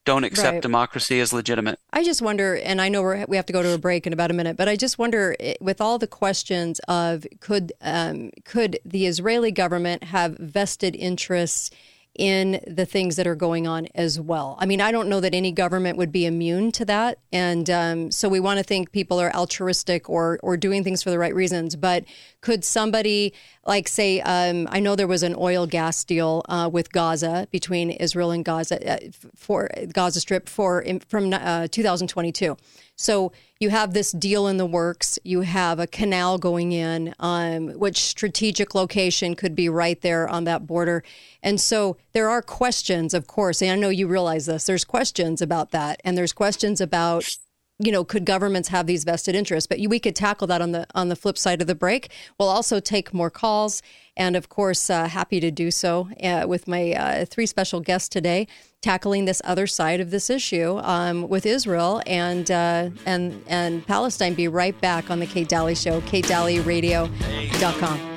don't 0.04 0.24
accept 0.24 0.54
right. 0.54 0.62
democracy 0.62 1.20
as 1.20 1.32
legitimate. 1.32 1.78
I 1.92 2.04
just 2.04 2.22
wonder, 2.22 2.56
and 2.56 2.80
I 2.80 2.88
know 2.88 3.02
we 3.02 3.24
we 3.28 3.36
have 3.36 3.46
to 3.46 3.52
go 3.52 3.62
to 3.62 3.72
a 3.72 3.78
break 3.78 4.06
in 4.06 4.12
about 4.12 4.30
a 4.30 4.34
minute, 4.34 4.56
but 4.56 4.68
I 4.68 4.76
just 4.76 4.98
wonder, 4.98 5.36
eh, 5.40 5.54
with 5.60 5.80
all 5.80 5.98
the 5.98 6.06
questions 6.06 6.80
of 6.88 7.26
could 7.40 7.72
um, 7.80 8.30
could 8.44 8.78
the 8.84 9.06
Israeli 9.06 9.52
government 9.52 10.04
have 10.04 10.36
vested 10.38 10.96
interests 10.96 11.70
in 12.18 12.60
the 12.66 12.84
things 12.84 13.16
that 13.16 13.26
are 13.26 13.36
going 13.36 13.66
on 13.66 13.86
as 13.94 14.20
well. 14.20 14.56
I 14.60 14.66
mean, 14.66 14.80
I 14.80 14.90
don't 14.90 15.08
know 15.08 15.20
that 15.20 15.32
any 15.32 15.52
government 15.52 15.96
would 15.96 16.10
be 16.10 16.26
immune 16.26 16.72
to 16.72 16.84
that, 16.86 17.18
and 17.32 17.70
um, 17.70 18.10
so 18.10 18.28
we 18.28 18.40
want 18.40 18.58
to 18.58 18.64
think 18.64 18.92
people 18.92 19.20
are 19.20 19.32
altruistic 19.34 20.10
or 20.10 20.38
or 20.42 20.56
doing 20.56 20.82
things 20.82 21.02
for 21.02 21.10
the 21.10 21.18
right 21.18 21.34
reasons. 21.34 21.76
But 21.76 22.04
could 22.40 22.64
somebody 22.64 23.32
like 23.66 23.86
say, 23.88 24.20
um, 24.22 24.66
I 24.70 24.80
know 24.80 24.96
there 24.96 25.06
was 25.06 25.22
an 25.22 25.36
oil 25.38 25.66
gas 25.66 26.02
deal 26.04 26.42
uh, 26.48 26.68
with 26.72 26.92
Gaza 26.92 27.46
between 27.50 27.90
Israel 27.90 28.32
and 28.32 28.44
Gaza 28.44 28.92
uh, 28.92 28.98
for 29.36 29.70
Gaza 29.92 30.20
Strip 30.20 30.48
for 30.48 30.84
from 31.08 31.32
uh, 31.32 31.68
2022. 31.68 32.56
So 33.00 33.32
you 33.58 33.70
have 33.70 33.94
this 33.94 34.12
deal 34.12 34.46
in 34.46 34.58
the 34.58 34.66
works. 34.66 35.18
You 35.24 35.40
have 35.40 35.78
a 35.78 35.86
canal 35.86 36.36
going 36.36 36.72
in, 36.72 37.14
um, 37.18 37.68
which 37.78 37.98
strategic 37.98 38.74
location 38.74 39.34
could 39.34 39.54
be 39.54 39.70
right 39.70 39.98
there 40.02 40.28
on 40.28 40.44
that 40.44 40.66
border. 40.66 41.02
And 41.42 41.58
so 41.58 41.96
there 42.12 42.28
are 42.28 42.42
questions, 42.42 43.14
of 43.14 43.26
course, 43.26 43.62
and 43.62 43.70
I 43.70 43.76
know 43.76 43.88
you 43.88 44.06
realize 44.06 44.44
this. 44.44 44.66
There's 44.66 44.84
questions 44.84 45.40
about 45.40 45.70
that, 45.70 45.98
and 46.04 46.16
there's 46.16 46.34
questions 46.34 46.78
about 46.78 47.38
you 47.82 47.90
know, 47.90 48.04
could 48.04 48.26
governments 48.26 48.68
have 48.68 48.86
these 48.86 49.04
vested 49.04 49.34
interests? 49.34 49.66
But 49.66 49.80
we 49.88 49.98
could 49.98 50.14
tackle 50.14 50.46
that 50.48 50.60
on 50.60 50.72
the 50.72 50.86
on 50.94 51.08
the 51.08 51.16
flip 51.16 51.38
side 51.38 51.60
of 51.60 51.66
the 51.66 51.74
break. 51.74 52.10
We'll 52.38 52.50
also 52.50 52.78
take 52.78 53.14
more 53.14 53.30
calls, 53.30 53.82
and 54.16 54.36
of 54.36 54.48
course, 54.48 54.90
uh, 54.90 55.08
happy 55.08 55.40
to 55.40 55.50
do 55.50 55.70
so 55.70 56.08
uh, 56.22 56.44
with 56.46 56.68
my 56.68 56.92
uh, 56.92 57.24
three 57.24 57.46
special 57.46 57.80
guests 57.80 58.08
today, 58.08 58.46
tackling 58.82 59.24
this 59.24 59.40
other 59.44 59.66
side 59.66 60.00
of 60.00 60.10
this 60.10 60.28
issue 60.28 60.78
um, 60.82 61.26
with 61.28 61.46
Israel 61.46 62.02
and 62.06 62.50
uh, 62.50 62.90
and 63.06 63.42
and 63.46 63.86
Palestine. 63.86 64.34
Be 64.34 64.48
right 64.48 64.78
back 64.80 65.10
on 65.10 65.20
the 65.20 65.26
Kate 65.26 65.48
Dalley 65.48 65.74
Show, 65.74 66.02
KateDalleyRadio.com. 66.02 68.09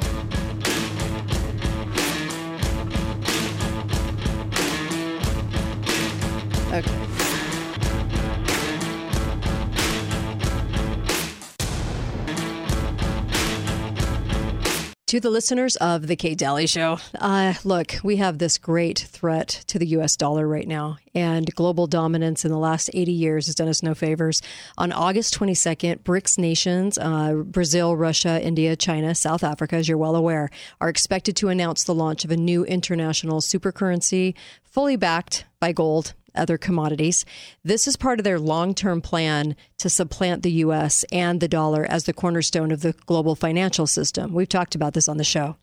to 15.14 15.20
the 15.20 15.30
listeners 15.30 15.76
of 15.76 16.08
the 16.08 16.16
Kate 16.16 16.40
Dalley 16.40 16.66
Show. 16.66 16.98
Uh, 17.14 17.54
look, 17.64 17.98
we 18.04 18.16
have 18.16 18.40
this 18.40 18.58
great 18.58 18.98
threat 18.98 19.48
to 19.68 19.78
the 19.78 19.86
U.S. 19.90 20.16
dollar 20.16 20.48
right 20.48 20.68
now, 20.68 20.98
and 21.14 21.54
global 21.54 21.86
dominance 21.86 22.44
in 22.44 22.50
the 22.50 22.58
last 22.58 22.90
80 22.96 23.12
years 23.12 23.46
has 23.46 23.54
done 23.54 23.68
us 23.68 23.84
no 23.84 23.94
favors. 23.94 24.42
On 24.76 24.92
August 24.92 25.38
22nd, 25.38 26.00
BRICS 26.00 26.40
nations, 26.40 26.98
uh, 26.98 27.34
Brazil, 27.46 27.96
Russia, 27.96 28.42
India, 28.42 28.76
China, 28.76 29.14
South 29.14 29.44
Africa, 29.44 29.76
as 29.76 29.88
you're 29.88 30.00
well 30.00 30.16
aware, 30.16 30.50
are 30.82 30.90
expected 30.90 31.36
to 31.36 31.50
announce 31.50 31.84
the 31.84 31.94
launch 31.94 32.26
of 32.26 32.32
a 32.32 32.36
new 32.36 32.66
international 32.66 33.40
supercurrency 33.40 34.34
fully 34.64 34.96
backed 34.96 35.46
by 35.60 35.72
gold 35.72 36.16
other 36.36 36.58
commodities. 36.58 37.26
This 37.64 37.88
is 37.88 37.96
part 37.96 38.20
of 38.20 38.24
their 38.24 38.40
long 38.40 38.74
term 38.74 39.02
plan 39.02 39.56
to 39.80 39.90
supplant 39.90 40.44
the 40.44 40.52
U.S. 40.52 41.04
and 41.12 41.40
the 41.40 41.48
dollar 41.48 41.86
as 41.86 42.06
the 42.06 42.14
cornerstone 42.14 42.72
of 42.72 42.82
the 42.82 42.94
global 43.06 43.36
financial 43.36 43.88
system. 43.88 44.34
We've 44.34 44.50
talked 44.50 44.76
about 44.76 44.94
this 44.94 45.08
on 45.08 45.18
the 45.18 45.24
show. 45.24 45.58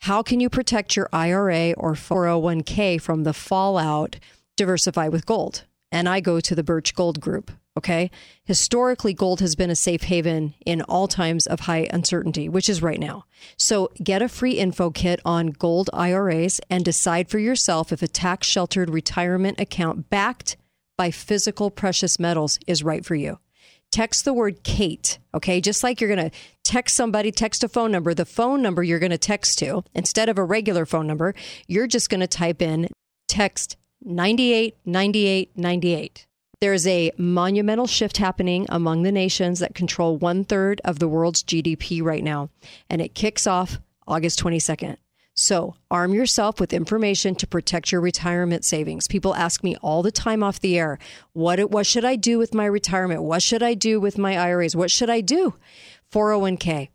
How 0.00 0.22
can 0.22 0.40
you 0.40 0.50
protect 0.50 0.96
your 0.96 1.08
IRA 1.12 1.72
or 1.72 1.94
401k 1.94 3.00
from 3.00 3.22
the 3.22 3.32
fallout? 3.32 4.16
Diversify 4.56 5.08
with 5.08 5.26
gold. 5.26 5.64
And 5.92 6.08
I 6.08 6.20
go 6.20 6.40
to 6.40 6.54
the 6.54 6.64
Birch 6.64 6.94
Gold 6.94 7.20
Group. 7.20 7.52
Okay. 7.76 8.10
Historically, 8.44 9.14
gold 9.14 9.40
has 9.40 9.54
been 9.54 9.70
a 9.70 9.76
safe 9.76 10.02
haven 10.02 10.54
in 10.66 10.82
all 10.82 11.08
times 11.08 11.46
of 11.46 11.60
high 11.60 11.88
uncertainty, 11.90 12.46
which 12.48 12.68
is 12.68 12.82
right 12.82 13.00
now. 13.00 13.24
So 13.56 13.90
get 14.02 14.20
a 14.20 14.28
free 14.28 14.58
info 14.58 14.90
kit 14.90 15.20
on 15.24 15.46
gold 15.48 15.88
IRAs 15.92 16.60
and 16.68 16.84
decide 16.84 17.30
for 17.30 17.38
yourself 17.38 17.90
if 17.90 18.02
a 18.02 18.08
tax 18.08 18.46
sheltered 18.46 18.90
retirement 18.90 19.58
account 19.58 20.10
backed 20.10 20.58
by 20.98 21.10
physical 21.10 21.70
precious 21.70 22.18
metals 22.18 22.58
is 22.66 22.82
right 22.82 23.06
for 23.06 23.14
you. 23.14 23.38
Text 23.90 24.26
the 24.26 24.34
word 24.34 24.62
Kate, 24.64 25.18
okay? 25.34 25.60
Just 25.60 25.82
like 25.82 26.00
you're 26.00 26.14
going 26.14 26.30
to 26.30 26.36
text 26.64 26.94
somebody, 26.94 27.32
text 27.32 27.64
a 27.64 27.68
phone 27.68 27.90
number, 27.90 28.14
the 28.14 28.24
phone 28.24 28.62
number 28.62 28.82
you're 28.82 28.98
going 28.98 29.10
to 29.10 29.18
text 29.18 29.58
to, 29.58 29.84
instead 29.94 30.28
of 30.28 30.38
a 30.38 30.44
regular 30.44 30.86
phone 30.86 31.06
number, 31.06 31.34
you're 31.66 31.86
just 31.86 32.10
going 32.10 32.20
to 32.20 32.26
type 32.26 32.62
in 32.62 32.88
text 33.28 33.76
989898. 34.04 36.26
There 36.62 36.72
is 36.72 36.86
a 36.86 37.10
monumental 37.18 37.88
shift 37.88 38.18
happening 38.18 38.66
among 38.68 39.02
the 39.02 39.10
nations 39.10 39.58
that 39.58 39.74
control 39.74 40.16
one 40.16 40.44
third 40.44 40.80
of 40.84 41.00
the 41.00 41.08
world's 41.08 41.42
GDP 41.42 42.00
right 42.00 42.22
now, 42.22 42.50
and 42.88 43.02
it 43.02 43.16
kicks 43.16 43.48
off 43.48 43.80
August 44.06 44.38
22nd. 44.38 44.96
So, 45.34 45.74
arm 45.90 46.14
yourself 46.14 46.60
with 46.60 46.72
information 46.72 47.34
to 47.34 47.48
protect 47.48 47.90
your 47.90 48.00
retirement 48.00 48.64
savings. 48.64 49.08
People 49.08 49.34
ask 49.34 49.64
me 49.64 49.74
all 49.82 50.04
the 50.04 50.12
time 50.12 50.44
off 50.44 50.60
the 50.60 50.78
air, 50.78 51.00
what 51.32 51.58
what 51.72 51.84
should 51.84 52.04
I 52.04 52.14
do 52.14 52.38
with 52.38 52.54
my 52.54 52.66
retirement? 52.66 53.24
What 53.24 53.42
should 53.42 53.64
I 53.64 53.74
do 53.74 53.98
with 53.98 54.16
my 54.16 54.38
IRAs? 54.38 54.76
What 54.76 54.92
should 54.92 55.10
I 55.10 55.20
do? 55.20 55.54
401k. 56.12 56.90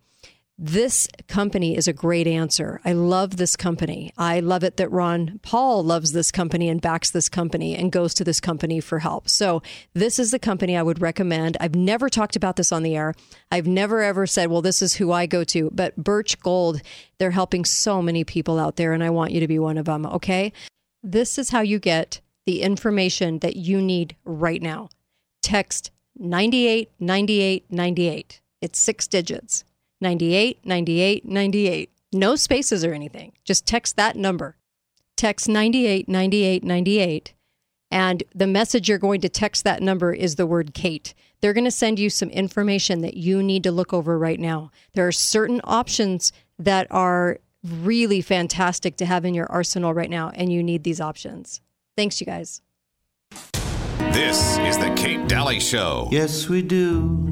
This 0.60 1.06
company 1.28 1.76
is 1.76 1.86
a 1.86 1.92
great 1.92 2.26
answer. 2.26 2.80
I 2.84 2.92
love 2.92 3.36
this 3.36 3.54
company. 3.54 4.12
I 4.18 4.40
love 4.40 4.64
it 4.64 4.76
that 4.78 4.90
Ron 4.90 5.38
Paul 5.40 5.84
loves 5.84 6.10
this 6.10 6.32
company 6.32 6.68
and 6.68 6.80
backs 6.80 7.12
this 7.12 7.28
company 7.28 7.76
and 7.76 7.92
goes 7.92 8.12
to 8.14 8.24
this 8.24 8.40
company 8.40 8.80
for 8.80 8.98
help. 8.98 9.28
So, 9.28 9.62
this 9.94 10.18
is 10.18 10.32
the 10.32 10.40
company 10.40 10.76
I 10.76 10.82
would 10.82 11.00
recommend. 11.00 11.56
I've 11.60 11.76
never 11.76 12.08
talked 12.08 12.34
about 12.34 12.56
this 12.56 12.72
on 12.72 12.82
the 12.82 12.96
air. 12.96 13.14
I've 13.52 13.68
never 13.68 14.02
ever 14.02 14.26
said, 14.26 14.50
well, 14.50 14.60
this 14.60 14.82
is 14.82 14.94
who 14.94 15.12
I 15.12 15.26
go 15.26 15.44
to. 15.44 15.70
But 15.72 15.94
Birch 15.94 16.40
Gold, 16.40 16.82
they're 17.18 17.30
helping 17.30 17.64
so 17.64 18.02
many 18.02 18.24
people 18.24 18.58
out 18.58 18.74
there, 18.74 18.92
and 18.92 19.04
I 19.04 19.10
want 19.10 19.30
you 19.30 19.38
to 19.38 19.46
be 19.46 19.60
one 19.60 19.78
of 19.78 19.84
them. 19.84 20.06
Okay. 20.06 20.52
This 21.04 21.38
is 21.38 21.50
how 21.50 21.60
you 21.60 21.78
get 21.78 22.20
the 22.46 22.62
information 22.62 23.38
that 23.38 23.54
you 23.54 23.80
need 23.80 24.16
right 24.24 24.60
now. 24.60 24.88
Text 25.40 25.92
989898. 26.18 28.40
It's 28.60 28.80
six 28.80 29.06
digits. 29.06 29.62
98 30.00 30.64
98 30.64 31.24
98. 31.24 31.90
No 32.12 32.36
spaces 32.36 32.84
or 32.84 32.92
anything. 32.92 33.32
Just 33.44 33.66
text 33.66 33.96
that 33.96 34.16
number. 34.16 34.56
Text 35.16 35.48
98 35.48 36.08
98 36.08 36.64
98. 36.64 37.34
And 37.90 38.22
the 38.34 38.46
message 38.46 38.88
you're 38.88 38.98
going 38.98 39.20
to 39.22 39.28
text 39.28 39.64
that 39.64 39.82
number 39.82 40.12
is 40.12 40.36
the 40.36 40.46
word 40.46 40.74
Kate. 40.74 41.14
They're 41.40 41.52
going 41.52 41.64
to 41.64 41.70
send 41.70 41.98
you 41.98 42.10
some 42.10 42.30
information 42.30 43.00
that 43.00 43.16
you 43.16 43.42
need 43.42 43.62
to 43.62 43.72
look 43.72 43.92
over 43.92 44.18
right 44.18 44.38
now. 44.38 44.70
There 44.94 45.06
are 45.06 45.12
certain 45.12 45.60
options 45.64 46.32
that 46.58 46.86
are 46.90 47.38
really 47.64 48.20
fantastic 48.20 48.96
to 48.96 49.06
have 49.06 49.24
in 49.24 49.34
your 49.34 49.50
arsenal 49.50 49.94
right 49.94 50.10
now, 50.10 50.30
and 50.34 50.52
you 50.52 50.62
need 50.62 50.84
these 50.84 51.00
options. 51.00 51.60
Thanks, 51.96 52.20
you 52.20 52.26
guys. 52.26 52.60
This 54.12 54.58
is 54.58 54.78
the 54.78 54.92
Kate 54.96 55.26
Dalley 55.28 55.60
Show. 55.60 56.08
Yes, 56.10 56.48
we 56.48 56.62
do. 56.62 57.28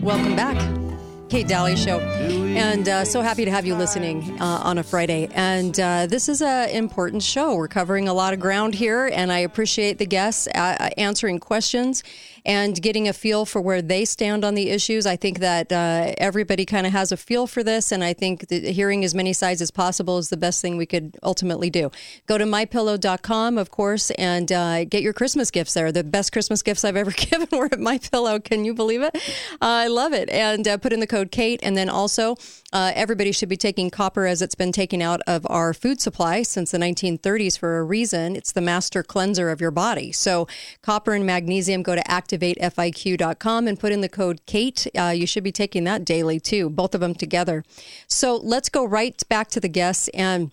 Welcome 0.00 0.36
back. 0.36 0.85
Kate 1.28 1.48
Dalley 1.48 1.76
Show. 1.76 1.98
And 1.98 2.88
uh, 2.88 3.04
so 3.04 3.20
happy 3.20 3.44
to 3.44 3.50
have 3.50 3.66
you 3.66 3.74
listening 3.74 4.40
uh, 4.40 4.60
on 4.62 4.78
a 4.78 4.82
Friday. 4.82 5.28
And 5.34 5.78
uh, 5.78 6.06
this 6.06 6.28
is 6.28 6.40
an 6.40 6.70
important 6.70 7.22
show. 7.22 7.56
We're 7.56 7.68
covering 7.68 8.08
a 8.08 8.14
lot 8.14 8.32
of 8.32 8.40
ground 8.40 8.74
here, 8.74 9.10
and 9.12 9.32
I 9.32 9.38
appreciate 9.40 9.98
the 9.98 10.06
guests 10.06 10.46
uh, 10.48 10.90
answering 10.96 11.40
questions 11.40 12.04
and 12.46 12.80
getting 12.80 13.08
a 13.08 13.12
feel 13.12 13.44
for 13.44 13.60
where 13.60 13.82
they 13.82 14.04
stand 14.04 14.44
on 14.44 14.54
the 14.54 14.70
issues. 14.70 15.04
I 15.04 15.16
think 15.16 15.40
that 15.40 15.72
uh, 15.72 16.14
everybody 16.16 16.64
kind 16.64 16.86
of 16.86 16.92
has 16.92 17.10
a 17.10 17.16
feel 17.16 17.48
for 17.48 17.64
this, 17.64 17.90
and 17.90 18.04
I 18.04 18.12
think 18.12 18.48
hearing 18.50 19.04
as 19.04 19.14
many 19.14 19.32
sides 19.32 19.60
as 19.60 19.72
possible 19.72 20.16
is 20.16 20.30
the 20.30 20.36
best 20.36 20.62
thing 20.62 20.76
we 20.76 20.86
could 20.86 21.16
ultimately 21.24 21.70
do. 21.70 21.90
Go 22.26 22.38
to 22.38 22.44
mypillow.com, 22.44 23.58
of 23.58 23.70
course, 23.70 24.12
and 24.12 24.50
uh, 24.52 24.84
get 24.84 25.02
your 25.02 25.12
Christmas 25.12 25.50
gifts 25.50 25.74
there. 25.74 25.90
The 25.90 26.04
best 26.04 26.32
Christmas 26.32 26.62
gifts 26.62 26.84
I've 26.84 26.96
ever 26.96 27.10
given 27.16 27.48
were 27.50 27.66
at 27.66 27.80
MyPillow. 27.80 28.42
Can 28.42 28.64
you 28.64 28.74
believe 28.74 29.02
it? 29.02 29.16
I 29.60 29.88
love 29.88 30.12
it. 30.12 30.30
And 30.30 30.64
put 30.80 30.92
in 30.92 31.00
the 31.00 31.06
code 31.06 31.32
Kate, 31.32 31.58
and 31.64 31.76
then 31.76 31.88
also 31.88 32.36
uh, 32.72 32.92
everybody 32.94 33.32
should 33.32 33.48
be 33.48 33.56
taking 33.56 33.90
copper 33.90 34.26
as 34.26 34.42
it's 34.42 34.54
been 34.54 34.70
taken 34.70 35.02
out 35.02 35.20
of 35.26 35.46
our 35.48 35.74
food 35.74 36.00
supply 36.00 36.42
since 36.42 36.70
the 36.70 36.78
1930s 36.78 37.58
for 37.58 37.78
a 37.78 37.82
reason. 37.82 38.36
It's 38.36 38.52
the 38.52 38.60
master 38.60 39.02
cleanser 39.02 39.50
of 39.50 39.60
your 39.60 39.70
body. 39.70 40.12
So, 40.12 40.46
copper 40.82 41.14
and 41.14 41.24
magnesium, 41.24 41.82
go 41.82 41.94
to 41.94 42.10
activatefiq.com 42.38 43.68
and 43.68 43.78
put 43.78 43.92
in 43.92 44.00
the 44.00 44.08
code 44.08 44.44
KATE. 44.46 44.86
Uh, 44.98 45.08
you 45.08 45.26
should 45.26 45.44
be 45.44 45.52
taking 45.52 45.84
that 45.84 46.04
daily 46.04 46.40
too, 46.40 46.70
both 46.70 46.94
of 46.94 47.00
them 47.00 47.14
together. 47.14 47.64
So, 48.08 48.36
let's 48.36 48.68
go 48.68 48.84
right 48.84 49.20
back 49.28 49.48
to 49.48 49.60
the 49.60 49.68
guests 49.68 50.08
and 50.08 50.52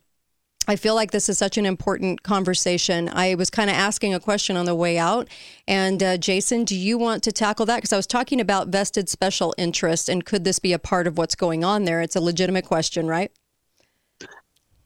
I 0.66 0.78
feel 0.78 0.96
like 0.96 1.12
this 1.12 1.28
is 1.28 1.38
such 1.38 1.58
an 1.58 1.66
important 1.66 2.24
conversation. 2.24 3.10
I 3.10 3.36
was 3.36 3.50
kind 3.50 3.70
of 3.70 3.76
asking 3.76 4.14
a 4.14 4.20
question 4.20 4.56
on 4.56 4.66
the 4.66 4.76
way 4.76 4.98
out. 4.98 5.28
And 5.68 6.02
uh, 6.02 6.18
Jason, 6.18 6.64
do 6.64 6.76
you 6.76 6.98
want 6.98 7.22
to 7.24 7.34
tackle 7.34 7.66
that? 7.66 7.78
Because 7.78 7.92
I 7.92 7.98
was 7.98 8.08
talking 8.08 8.40
about 8.40 8.70
vested 8.70 9.10
special 9.10 9.54
interest 9.58 10.08
and 10.08 10.26
could 10.26 10.46
this 10.46 10.60
be 10.60 10.72
a 10.72 10.80
part 10.80 11.06
of 11.06 11.18
what's 11.18 11.36
going 11.36 11.66
on 11.66 11.84
there? 11.84 12.02
It's 12.02 12.16
a 12.16 12.22
legitimate 12.22 12.66
question, 12.66 13.08
right? 13.08 13.32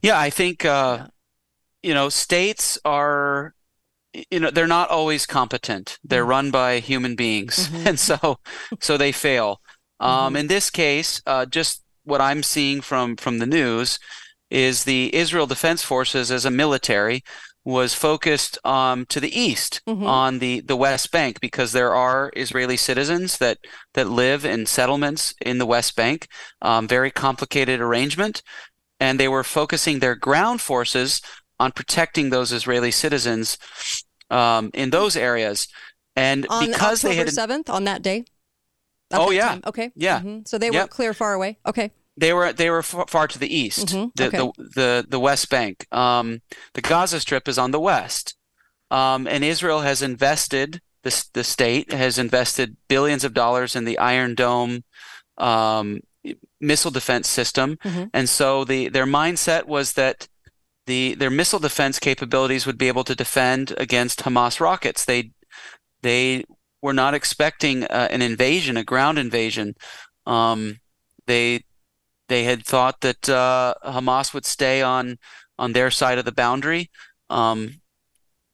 Yeah, 0.02 0.20
I 0.20 0.32
think, 0.32 0.66
uh, 0.66 1.08
you 1.84 1.94
know, 1.94 2.10
states 2.10 2.80
are, 2.84 3.54
you 4.32 4.40
know, 4.40 4.52
they're 4.52 4.68
not 4.68 4.90
always 4.90 5.26
competent. 5.26 5.98
They're 6.04 6.22
mm-hmm. 6.22 6.30
run 6.30 6.52
by 6.52 6.80
human 6.80 7.16
beings. 7.16 7.68
Mm-hmm. 7.68 7.88
And 7.88 8.00
so, 8.00 8.40
so 8.80 8.98
they 8.98 9.12
fail. 9.12 9.62
Um, 10.00 10.10
mm-hmm. 10.10 10.36
In 10.38 10.48
this 10.48 10.70
case, 10.70 11.22
uh, 11.26 11.46
just 11.46 11.84
what 12.04 12.22
I'm 12.22 12.44
seeing 12.44 12.82
from, 12.82 13.16
from 13.16 13.40
the 13.40 13.46
news, 13.46 14.00
is 14.50 14.84
the 14.84 15.14
Israel 15.14 15.48
Defense 15.48 15.84
Forces 15.84 16.32
as 16.32 16.46
a 16.46 16.52
military 16.52 17.24
was 17.66 17.94
focused 17.94 18.58
um, 18.66 19.06
to 19.08 19.20
the 19.20 19.38
east 19.38 19.82
mm-hmm. 19.86 20.06
on 20.06 20.40
the, 20.40 20.62
the 20.62 20.78
West 20.78 21.12
Bank 21.12 21.42
because 21.42 21.74
there 21.74 21.94
are 21.94 22.32
Israeli 22.34 22.78
citizens 22.78 23.40
that, 23.40 23.58
that 23.94 24.08
live 24.10 24.46
in 24.46 24.66
settlements 24.66 25.34
in 25.42 25.58
the 25.58 25.66
West 25.66 25.94
Bank. 25.98 26.30
Um, 26.62 26.88
very 26.88 27.12
complicated 27.12 27.82
arrangement. 27.82 28.42
And 29.02 29.20
they 29.20 29.28
were 29.28 29.44
focusing 29.44 30.00
their 30.00 30.16
ground 30.16 30.62
forces 30.62 31.22
on 31.60 31.74
protecting 31.74 32.30
those 32.30 32.54
Israeli 32.54 32.92
citizens 32.92 33.58
um, 34.30 34.72
in 34.74 34.90
those 34.90 35.16
areas. 35.16 35.68
And 36.16 36.48
on 36.48 36.66
because 36.66 37.06
October 37.06 37.26
they 37.26 37.32
had 37.40 37.50
7th, 37.50 37.70
on 37.70 37.84
that 37.86 38.02
day? 38.02 38.26
oh, 39.12 39.32
yeah. 39.32 39.50
Time. 39.50 39.62
Okay. 39.68 39.92
Yeah. 39.96 40.20
Mm-hmm. 40.20 40.40
So 40.46 40.58
they 40.58 40.68
yep. 40.68 40.74
weren't 40.74 40.90
clear 40.92 41.14
far 41.14 41.34
away. 41.34 41.58
Okay. 41.66 41.92
They 42.20 42.34
were 42.34 42.52
they 42.52 42.72
were 42.72 42.82
far 42.82 43.28
to 43.28 43.38
the 43.38 43.56
east, 43.56 43.90
mm-hmm. 43.90 44.10
the, 44.16 44.26
okay. 44.26 44.38
the, 44.38 44.70
the 44.74 45.06
the 45.08 45.20
West 45.20 45.52
Bank. 45.52 45.86
Um, 45.92 46.42
the 46.74 46.82
Gaza 46.82 47.20
Strip 47.20 47.48
is 47.48 47.60
on 47.60 47.70
the 47.70 47.80
west, 47.80 48.36
um, 48.90 49.28
and 49.28 49.44
Israel 49.44 49.82
has 49.82 50.02
invested 50.02 50.82
the 51.04 51.26
the 51.34 51.44
state 51.44 51.92
has 51.92 52.18
invested 52.18 52.76
billions 52.88 53.24
of 53.24 53.36
dollars 53.36 53.76
in 53.76 53.86
the 53.86 54.00
Iron 54.00 54.34
Dome 54.34 54.84
um, 55.38 56.00
missile 56.60 56.90
defense 56.90 57.30
system, 57.30 57.78
mm-hmm. 57.84 58.06
and 58.14 58.28
so 58.28 58.64
the 58.64 58.90
their 58.90 59.06
mindset 59.06 59.66
was 59.66 59.94
that 59.94 60.28
the 60.88 61.14
their 61.16 61.30
missile 61.30 61.60
defense 61.60 62.00
capabilities 62.00 62.66
would 62.66 62.78
be 62.78 62.88
able 62.88 63.04
to 63.04 63.16
defend 63.16 63.76
against 63.78 64.22
Hamas 64.24 64.60
rockets. 64.60 65.06
They 65.06 65.32
they 66.02 66.46
were 66.82 66.94
not 66.94 67.14
expecting 67.14 67.84
uh, 67.84 68.08
an 68.10 68.22
invasion, 68.22 68.78
a 68.78 68.84
ground 68.84 69.20
invasion. 69.20 69.76
Um, 70.26 70.80
they 71.28 71.64
they 72.30 72.44
had 72.46 72.66
thought 72.66 73.02
that 73.02 73.30
uh, 73.30 73.76
Hamas 73.86 74.34
would 74.34 74.46
stay 74.46 74.82
on 74.82 75.18
on 75.60 75.74
their 75.74 75.92
side 75.92 76.18
of 76.18 76.26
the 76.26 76.32
boundary, 76.32 76.90
um, 77.30 77.82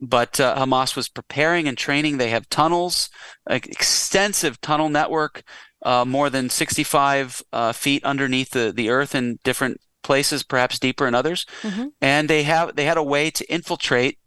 but 0.02 0.40
uh, 0.40 0.56
Hamas 0.58 0.96
was 0.96 1.10
preparing 1.10 1.68
and 1.68 1.78
training. 1.78 2.18
They 2.18 2.30
have 2.30 2.50
tunnels, 2.50 3.10
an 3.48 3.58
extensive 3.66 4.60
tunnel 4.62 4.90
network, 4.90 5.44
uh, 5.84 6.06
more 6.06 6.30
than 6.30 6.50
65 6.50 7.44
uh, 7.52 7.74
feet 7.74 8.04
underneath 8.04 8.52
the, 8.52 8.72
the 8.72 8.90
earth 8.90 9.14
in 9.14 9.38
different 9.44 9.80
places, 10.04 10.44
perhaps 10.44 10.80
deeper 10.80 11.08
in 11.08 11.16
others, 11.16 11.46
mm-hmm. 11.62 11.88
and 12.02 12.30
they 12.30 12.44
have 12.44 12.76
they 12.76 12.86
had 12.86 12.98
a 12.98 13.04
way 13.04 13.32
to 13.32 13.52
infiltrate 13.52 14.20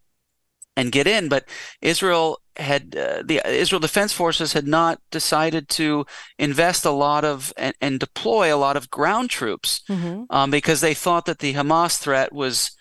and 0.77 0.93
get 0.93 1.07
in. 1.07 1.29
But 1.29 1.49
Israel 1.81 2.41
had 2.57 2.97
uh, 2.97 3.23
the 3.25 3.41
Israel 3.47 3.81
Defense 3.81 4.13
Forces 4.13 4.53
had 4.53 4.67
not 4.67 5.01
decided 5.11 5.69
to 5.71 6.07
invest 6.39 6.85
a 6.85 6.91
lot 6.91 7.25
of 7.25 7.53
and, 7.57 7.75
and 7.81 8.01
deploy 8.01 8.55
a 8.55 8.59
lot 8.59 8.77
of 8.77 8.91
ground 8.91 9.31
troops 9.31 9.83
mm-hmm. 9.89 10.25
um, 10.31 10.51
because 10.51 10.81
they 10.81 10.95
thought 10.95 11.27
that 11.27 11.39
the 11.39 11.55
Hamas 11.55 11.99
threat 11.99 12.33
was 12.33 12.73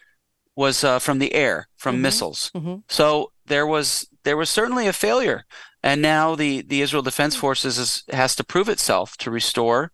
was 0.55 0.83
uh, 0.83 0.99
from 0.99 1.19
the 1.19 1.33
air, 1.33 1.67
from 1.77 1.95
mm-hmm. 1.95 2.03
missiles. 2.03 2.51
Mm-hmm. 2.55 2.75
So 2.87 3.31
there 3.45 3.67
was 3.67 4.07
there 4.23 4.37
was 4.37 4.49
certainly 4.49 4.87
a 4.87 4.93
failure, 4.93 5.45
and 5.83 6.01
now 6.01 6.35
the 6.35 6.61
the 6.61 6.81
Israel 6.81 7.03
Defense 7.03 7.35
Forces 7.35 7.77
is, 7.77 8.03
has 8.11 8.35
to 8.35 8.43
prove 8.43 8.69
itself 8.69 9.17
to 9.17 9.31
restore 9.31 9.91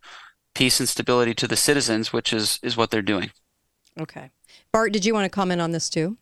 peace 0.54 0.80
and 0.80 0.88
stability 0.88 1.34
to 1.34 1.46
the 1.46 1.56
citizens, 1.56 2.12
which 2.12 2.32
is 2.32 2.58
is 2.62 2.76
what 2.76 2.90
they're 2.90 3.02
doing. 3.02 3.30
Okay, 4.00 4.30
Bart, 4.72 4.92
did 4.92 5.04
you 5.04 5.14
want 5.14 5.24
to 5.24 5.30
comment 5.30 5.60
on 5.60 5.72
this 5.72 5.90
too? 5.90 6.16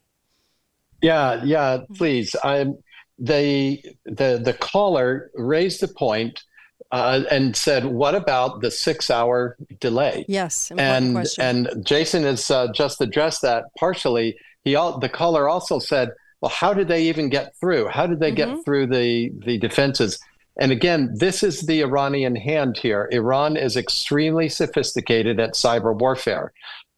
Yeah, 1.02 1.42
yeah, 1.44 1.78
please. 1.96 2.37
I'm 2.42 2.78
the 3.18 3.82
the 4.04 4.40
the 4.42 4.56
caller 4.58 5.30
raised 5.34 5.80
the 5.80 5.88
point 5.88 6.42
uh, 6.90 7.22
and 7.30 7.54
said, 7.54 7.84
"What 7.84 8.14
about 8.14 8.60
the 8.60 8.70
six-hour 8.70 9.56
delay?" 9.78 10.25
Yes, 10.28 10.72
and 10.76 11.14
question. 11.14 11.44
and 11.44 11.87
Jason 11.87 12.25
has 12.25 12.50
uh, 12.50 12.68
just 12.72 13.00
addressed 13.00 13.42
that 13.42 13.64
partially. 13.78 14.37
He 14.64 14.75
all, 14.75 14.99
the 14.99 15.08
caller 15.08 15.49
also 15.49 15.78
said, 15.78 16.10
"Well, 16.40 16.50
how 16.50 16.75
did 16.75 16.88
they 16.88 17.04
even 17.04 17.28
get 17.28 17.54
through? 17.56 17.88
How 17.88 18.06
did 18.06 18.20
they 18.20 18.32
mm-hmm. 18.32 18.54
get 18.54 18.64
through 18.64 18.87
the 18.88 19.30
the 19.44 19.58
defenses?" 19.58 20.18
And 20.59 20.73
again, 20.73 21.14
this 21.14 21.42
is 21.42 21.62
the 21.62 21.83
Iranian 21.83 22.37
hand 22.37 22.76
here. 22.76 23.09
Iran 23.12 23.57
is 23.57 23.76
extremely 23.76 24.49
sophisticated 24.49 25.40
at 25.40 25.54
cyber 25.54 25.99
warfare, 25.99 26.52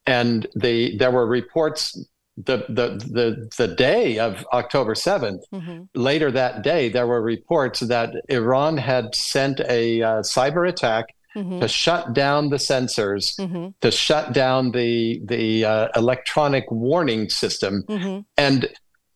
and 0.06 0.46
the 0.54 0.96
there 0.96 1.10
were 1.10 1.26
reports 1.26 1.96
the 2.36 2.64
the 2.68 2.98
the 3.10 3.50
the 3.58 3.74
day 3.74 4.18
of 4.18 4.44
October 4.52 4.94
7th, 4.94 5.42
mm-hmm. 5.52 5.82
later 5.94 6.30
that 6.30 6.62
day, 6.62 6.88
there 6.88 7.06
were 7.06 7.20
reports 7.20 7.80
that 7.80 8.14
Iran 8.28 8.78
had 8.78 9.14
sent 9.14 9.60
a 9.60 10.02
uh, 10.02 10.08
cyber 10.22 10.68
attack 10.68 11.14
mm-hmm. 11.36 11.60
to 11.60 11.68
shut 11.68 12.14
down 12.14 12.48
the 12.48 12.56
sensors, 12.56 13.38
mm-hmm. 13.38 13.68
to 13.80 13.90
shut 13.90 14.32
down 14.32 14.70
the 14.72 15.20
the 15.24 15.64
uh, 15.64 15.88
electronic 15.94 16.70
warning 16.70 17.28
system, 17.28 17.84
mm-hmm. 17.86 18.20
and 18.36 18.68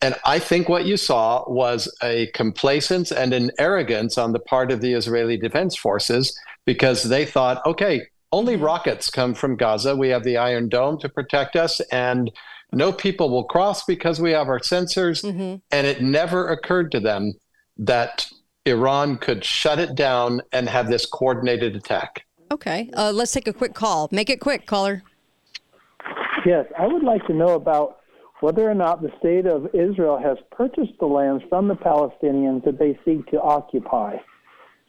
and 0.02 0.14
I 0.26 0.38
think 0.38 0.68
what 0.68 0.84
you 0.84 0.96
saw 0.96 1.44
was 1.48 1.94
a 2.02 2.26
complacence 2.34 3.10
and 3.10 3.32
an 3.32 3.50
arrogance 3.58 4.18
on 4.18 4.32
the 4.32 4.38
part 4.38 4.70
of 4.70 4.80
the 4.80 4.92
Israeli 4.92 5.36
Defense 5.36 5.76
Forces 5.76 6.38
because 6.66 7.04
they 7.04 7.24
thought, 7.24 7.64
okay, 7.64 8.02
only 8.32 8.56
rockets 8.56 9.08
come 9.08 9.34
from 9.34 9.56
Gaza. 9.56 9.96
We 9.96 10.08
have 10.10 10.24
the 10.24 10.36
Iron 10.36 10.68
Dome 10.68 10.98
to 10.98 11.08
protect 11.08 11.56
us, 11.56 11.80
and 11.92 12.30
no 12.72 12.92
people 12.92 13.30
will 13.30 13.44
cross 13.44 13.84
because 13.84 14.20
we 14.20 14.32
have 14.32 14.48
our 14.48 14.60
sensors. 14.60 15.24
Mm-hmm. 15.24 15.56
And 15.70 15.86
it 15.86 16.02
never 16.02 16.48
occurred 16.48 16.92
to 16.92 17.00
them 17.00 17.34
that 17.78 18.28
Iran 18.66 19.16
could 19.16 19.44
shut 19.44 19.78
it 19.78 19.94
down 19.94 20.42
and 20.52 20.68
have 20.68 20.88
this 20.88 21.06
coordinated 21.06 21.76
attack. 21.76 22.26
Okay, 22.50 22.90
uh, 22.94 23.12
let's 23.12 23.32
take 23.32 23.48
a 23.48 23.52
quick 23.52 23.74
call. 23.74 24.08
Make 24.12 24.28
it 24.28 24.40
quick, 24.40 24.66
caller. 24.66 25.02
Yes, 26.44 26.66
I 26.78 26.86
would 26.86 27.02
like 27.02 27.26
to 27.26 27.32
know 27.32 27.54
about 27.54 28.00
whether 28.40 28.68
or 28.68 28.74
not 28.74 29.02
the 29.02 29.10
state 29.18 29.46
of 29.46 29.66
Israel 29.74 30.18
has 30.18 30.36
purchased 30.50 30.98
the 31.00 31.06
lands 31.06 31.42
from 31.48 31.68
the 31.68 31.74
Palestinians 31.74 32.64
that 32.64 32.78
they 32.78 32.98
seek 33.04 33.26
to 33.30 33.40
occupy. 33.40 34.16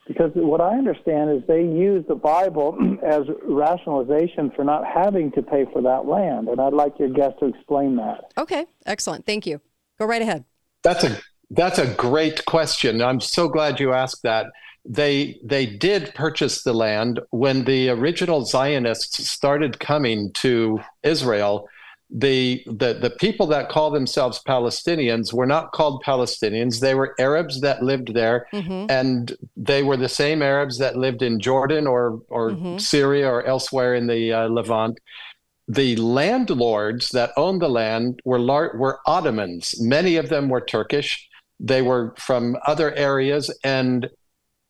Because 0.07 0.31
what 0.35 0.61
I 0.61 0.77
understand 0.77 1.31
is 1.31 1.43
they 1.47 1.63
use 1.63 2.05
the 2.07 2.15
Bible 2.15 2.77
as 3.05 3.23
rationalization 3.43 4.51
for 4.55 4.63
not 4.63 4.83
having 4.85 5.31
to 5.33 5.41
pay 5.41 5.65
for 5.73 5.81
that 5.81 6.05
land. 6.05 6.47
And 6.47 6.61
I'd 6.61 6.73
like 6.73 6.93
your 6.99 7.09
guest 7.09 7.39
to 7.39 7.47
explain 7.47 7.97
that. 7.97 8.31
Okay, 8.37 8.65
excellent. 8.85 9.25
Thank 9.25 9.45
you. 9.45 9.61
Go 9.99 10.05
right 10.05 10.21
ahead. 10.21 10.45
That's 10.83 11.03
a 11.03 11.17
that's 11.49 11.79
a 11.79 11.93
great 11.93 12.45
question. 12.45 13.01
I'm 13.01 13.21
so 13.21 13.47
glad 13.47 13.79
you 13.79 13.93
asked 13.93 14.23
that. 14.23 14.47
They 14.85 15.39
they 15.43 15.65
did 15.65 16.13
purchase 16.13 16.63
the 16.63 16.73
land 16.73 17.19
when 17.31 17.65
the 17.65 17.89
original 17.89 18.45
Zionists 18.45 19.29
started 19.29 19.79
coming 19.79 20.31
to 20.35 20.79
Israel 21.03 21.67
the, 22.09 22.63
the 22.65 22.93
the 22.93 23.09
people 23.19 23.47
that 23.47 23.67
call 23.67 23.91
themselves 23.91 24.41
Palestinians 24.47 25.33
were 25.33 25.45
not 25.45 25.73
called 25.73 26.03
Palestinians. 26.03 26.79
They 26.79 26.95
were 26.95 27.13
Arabs 27.19 27.59
that 27.61 27.83
lived 27.83 28.13
there, 28.13 28.47
mm-hmm. 28.53 28.89
and 28.89 29.35
they 29.57 29.83
were 29.83 29.97
the 29.97 30.07
same 30.07 30.41
Arabs 30.41 30.77
that 30.77 30.95
lived 30.95 31.21
in 31.21 31.39
Jordan 31.39 31.85
or 31.85 32.21
or 32.29 32.51
mm-hmm. 32.51 32.77
Syria 32.77 33.29
or 33.29 33.45
elsewhere 33.45 33.93
in 33.93 34.07
the 34.07 34.31
uh, 34.31 34.47
Levant. 34.47 34.99
The 35.67 35.97
landlords 35.97 37.09
that 37.09 37.31
owned 37.35 37.61
the 37.61 37.69
land 37.69 38.21
were 38.23 38.39
lar- 38.39 38.77
were 38.77 39.01
Ottomans. 39.05 39.75
Many 39.81 40.15
of 40.15 40.29
them 40.29 40.47
were 40.47 40.61
Turkish. 40.61 41.27
They 41.59 41.81
were 41.81 42.15
from 42.17 42.55
other 42.65 42.95
areas, 42.95 43.53
and 43.65 44.09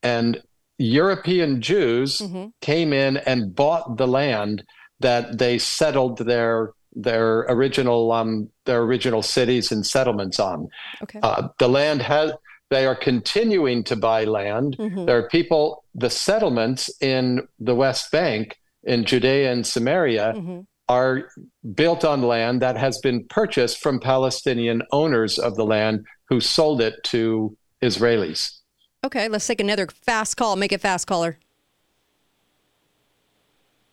and 0.02 0.42
European 0.80 1.62
Jews 1.62 2.20
mm-hmm. 2.20 2.48
came 2.62 2.94
in 2.94 3.18
and 3.18 3.54
bought 3.54 3.98
the 3.98 4.08
land 4.08 4.64
that 5.00 5.38
they 5.38 5.60
settled 5.60 6.18
their 6.18 6.72
their 6.98 7.40
original 7.50 8.12
um, 8.12 8.50
their 8.66 8.82
original 8.82 9.22
cities 9.22 9.72
and 9.72 9.86
settlements 9.86 10.40
on. 10.40 10.68
Okay. 11.04 11.20
Uh, 11.22 11.50
the 11.60 11.70
land 11.70 12.02
has 12.02 12.32
they 12.70 12.86
are 12.86 12.96
continuing 12.96 13.84
to 13.86 13.96
buy 13.96 14.26
land. 14.26 14.76
Mm-hmm. 14.78 15.06
There 15.06 15.18
are 15.18 15.30
people, 15.30 15.84
the 15.96 16.10
settlements 16.10 16.90
in 17.02 17.48
the 17.60 17.76
West 17.76 18.12
Bank, 18.12 18.60
in 18.84 19.06
Judea 19.06 19.52
and 19.52 19.66
Samaria, 19.66 20.34
mm-hmm. 20.36 20.62
are 20.90 21.30
built 21.76 22.04
on 22.04 22.22
land 22.22 22.62
that 22.62 22.78
has 22.78 23.00
been 23.00 23.26
purchased 23.26 23.78
from 23.78 24.00
Palestinian 24.00 24.82
owners 24.92 25.40
of 25.40 25.56
the 25.56 25.66
land 25.66 26.06
who 26.26 26.42
sold 26.42 26.82
it 26.82 27.02
to 27.06 27.56
Israelis. 27.82 28.60
Okay, 29.04 29.30
let's 29.30 29.48
take 29.48 29.62
another 29.62 29.88
fast 29.88 30.36
call. 30.36 30.56
Make 30.58 30.74
it 30.74 30.82
fast, 30.82 31.08
caller. 31.08 31.40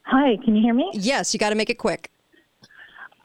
Hi, 0.02 0.36
can 0.44 0.56
you 0.56 0.62
hear 0.62 0.74
me? 0.74 0.90
Yes, 0.94 1.32
you 1.32 1.38
got 1.38 1.50
to 1.50 1.54
make 1.54 1.70
it 1.70 1.78
quick. 1.78 2.10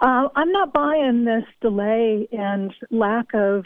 Uh, 0.02 0.30
I'm 0.36 0.52
not 0.52 0.74
buying 0.74 1.26
this 1.26 1.44
delay 1.62 2.28
and 2.32 2.74
lack 2.90 3.34
of 3.34 3.66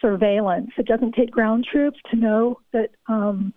surveillance. 0.00 0.70
It 0.76 0.86
doesn't 0.86 1.14
take 1.14 1.30
ground 1.30 1.66
troops 1.70 1.98
to 2.10 2.16
know 2.16 2.60
that 2.72 2.90
um, 3.06 3.54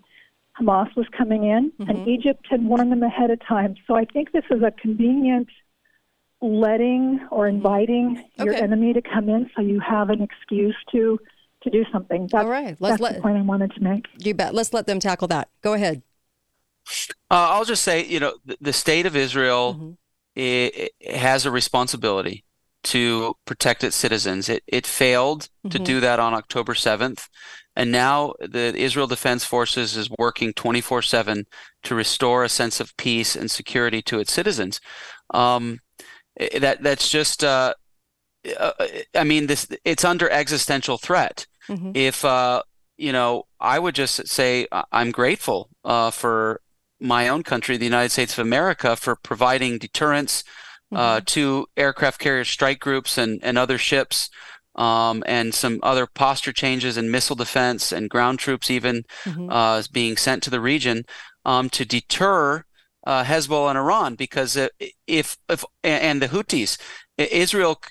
Hamas 0.60 0.96
was 0.96 1.08
coming 1.18 1.44
in, 1.44 1.72
mm-hmm. 1.72 1.90
and 1.90 2.08
Egypt 2.08 2.46
had 2.50 2.64
warned 2.64 2.92
them 2.92 3.04
ahead 3.04 3.32
of 3.32 3.46
time. 3.46 3.76
So 3.86 3.96
I 3.96 4.06
think 4.06 4.32
this 4.32 4.46
is 4.50 4.62
a 4.64 4.72
convenient 4.72 5.50
letting 6.42 7.20
or 7.32 7.48
mm-hmm. 7.48 7.58
inviting 7.58 8.24
okay. 8.40 8.46
your 8.46 8.54
enemy 8.54 8.94
to 8.94 9.02
come 9.02 9.28
in, 9.28 9.50
so 9.56 9.62
you 9.62 9.80
have 9.82 10.10
an 10.10 10.22
excuse 10.22 10.76
to 10.92 11.20
to 11.64 11.70
do 11.70 11.84
something. 11.92 12.30
That's, 12.32 12.46
All 12.46 12.50
right, 12.50 12.78
let's 12.80 12.94
that's 12.94 13.02
let, 13.02 13.16
the 13.16 13.22
point 13.22 13.38
I 13.38 13.42
wanted 13.42 13.74
to 13.74 13.84
make. 13.84 14.06
You 14.20 14.34
bet. 14.34 14.56
Let's 14.56 14.72
let 14.72 14.88
them 14.88 15.02
tackle 15.02 15.28
that. 15.28 15.50
Go 15.62 15.74
ahead. 15.74 16.02
Uh, 17.30 17.52
I'll 17.52 17.66
just 17.66 17.84
say, 17.84 18.06
you 18.06 18.22
know, 18.22 18.36
the, 18.46 18.58
the 18.62 18.74
state 18.74 19.06
of 19.06 19.18
Israel. 19.18 19.74
Mm-hmm 19.74 19.92
it, 20.40 20.92
it 21.00 21.16
has 21.16 21.46
a 21.46 21.52
responsibility 21.52 22.46
to 22.84 23.36
protect 23.46 23.84
its 23.84 23.96
citizens. 23.96 24.48
It 24.50 24.64
it 24.68 24.88
failed 24.88 25.44
mm-hmm. 25.44 25.70
to 25.70 25.80
do 25.80 26.00
that 26.00 26.20
on 26.20 26.34
October 26.34 26.74
7th, 26.74 27.28
and 27.76 27.92
now 27.92 28.34
the 28.40 28.76
Israel 28.76 29.08
Defense 29.08 29.44
Forces 29.44 29.98
is 29.98 30.10
working 30.18 30.54
24/7 30.54 31.46
to 31.84 31.96
restore 31.96 32.44
a 32.44 32.50
sense 32.50 32.80
of 32.80 32.96
peace 32.98 33.36
and 33.36 33.52
security 33.52 34.02
to 34.04 34.20
its 34.20 34.32
citizens. 34.32 34.80
Um, 35.32 35.80
that 36.60 36.82
that's 36.82 37.10
just 37.10 37.44
uh, 37.44 37.74
uh, 38.58 38.72
I 39.14 39.24
mean 39.26 39.48
this 39.48 39.68
it's 39.84 40.06
under 40.06 40.30
existential 40.30 40.98
threat. 40.98 41.46
Mm-hmm. 41.68 41.92
If 41.96 42.24
uh, 42.24 42.64
you 42.98 43.12
know, 43.12 43.44
I 43.60 43.80
would 43.80 43.96
just 43.96 44.28
say 44.28 44.68
I'm 44.92 45.12
grateful 45.12 45.70
uh, 45.84 46.12
for 46.12 46.62
my 47.00 47.28
own 47.28 47.44
country, 47.44 47.78
the 47.78 47.86
United 47.86 48.10
States 48.10 48.34
of 48.34 48.46
America, 48.46 48.96
for 48.96 49.16
providing 49.16 49.78
deterrence 49.78 50.44
uh, 50.92 50.96
mm-hmm. 50.96 51.18
uh, 51.18 51.22
to 51.26 51.68
aircraft 51.78 52.20
carrier 52.20 52.44
strike 52.44 52.80
groups 52.80 53.18
and, 53.18 53.40
and 53.44 53.58
other 53.58 53.78
ships, 53.78 54.30
um, 54.76 55.24
and 55.26 55.54
some 55.54 55.80
other 55.84 56.08
posture 56.08 56.54
changes 56.54 56.98
in 56.98 57.12
missile 57.12 57.36
defense 57.36 57.92
and 57.92 58.10
ground 58.10 58.40
troops 58.40 58.72
even 58.72 59.04
mm-hmm. 59.24 59.50
uh, 59.50 59.82
being 59.92 60.16
sent 60.16 60.44
to 60.44 60.50
the 60.50 60.62
region 60.62 61.04
um, 61.46 61.70
to 61.70 61.86
deter 61.86 62.64
uh, 63.06 63.24
Hezbollah 63.24 63.70
and 63.70 63.78
Iran. 63.78 64.16
Because 64.16 64.56
if, 64.56 65.38
if 65.48 65.66
and 65.84 66.22
the 66.22 66.28
Houthis, 66.28 66.78
Israel, 67.18 67.82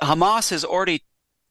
Hamas 0.00 0.50
has 0.50 0.64
already 0.64 1.02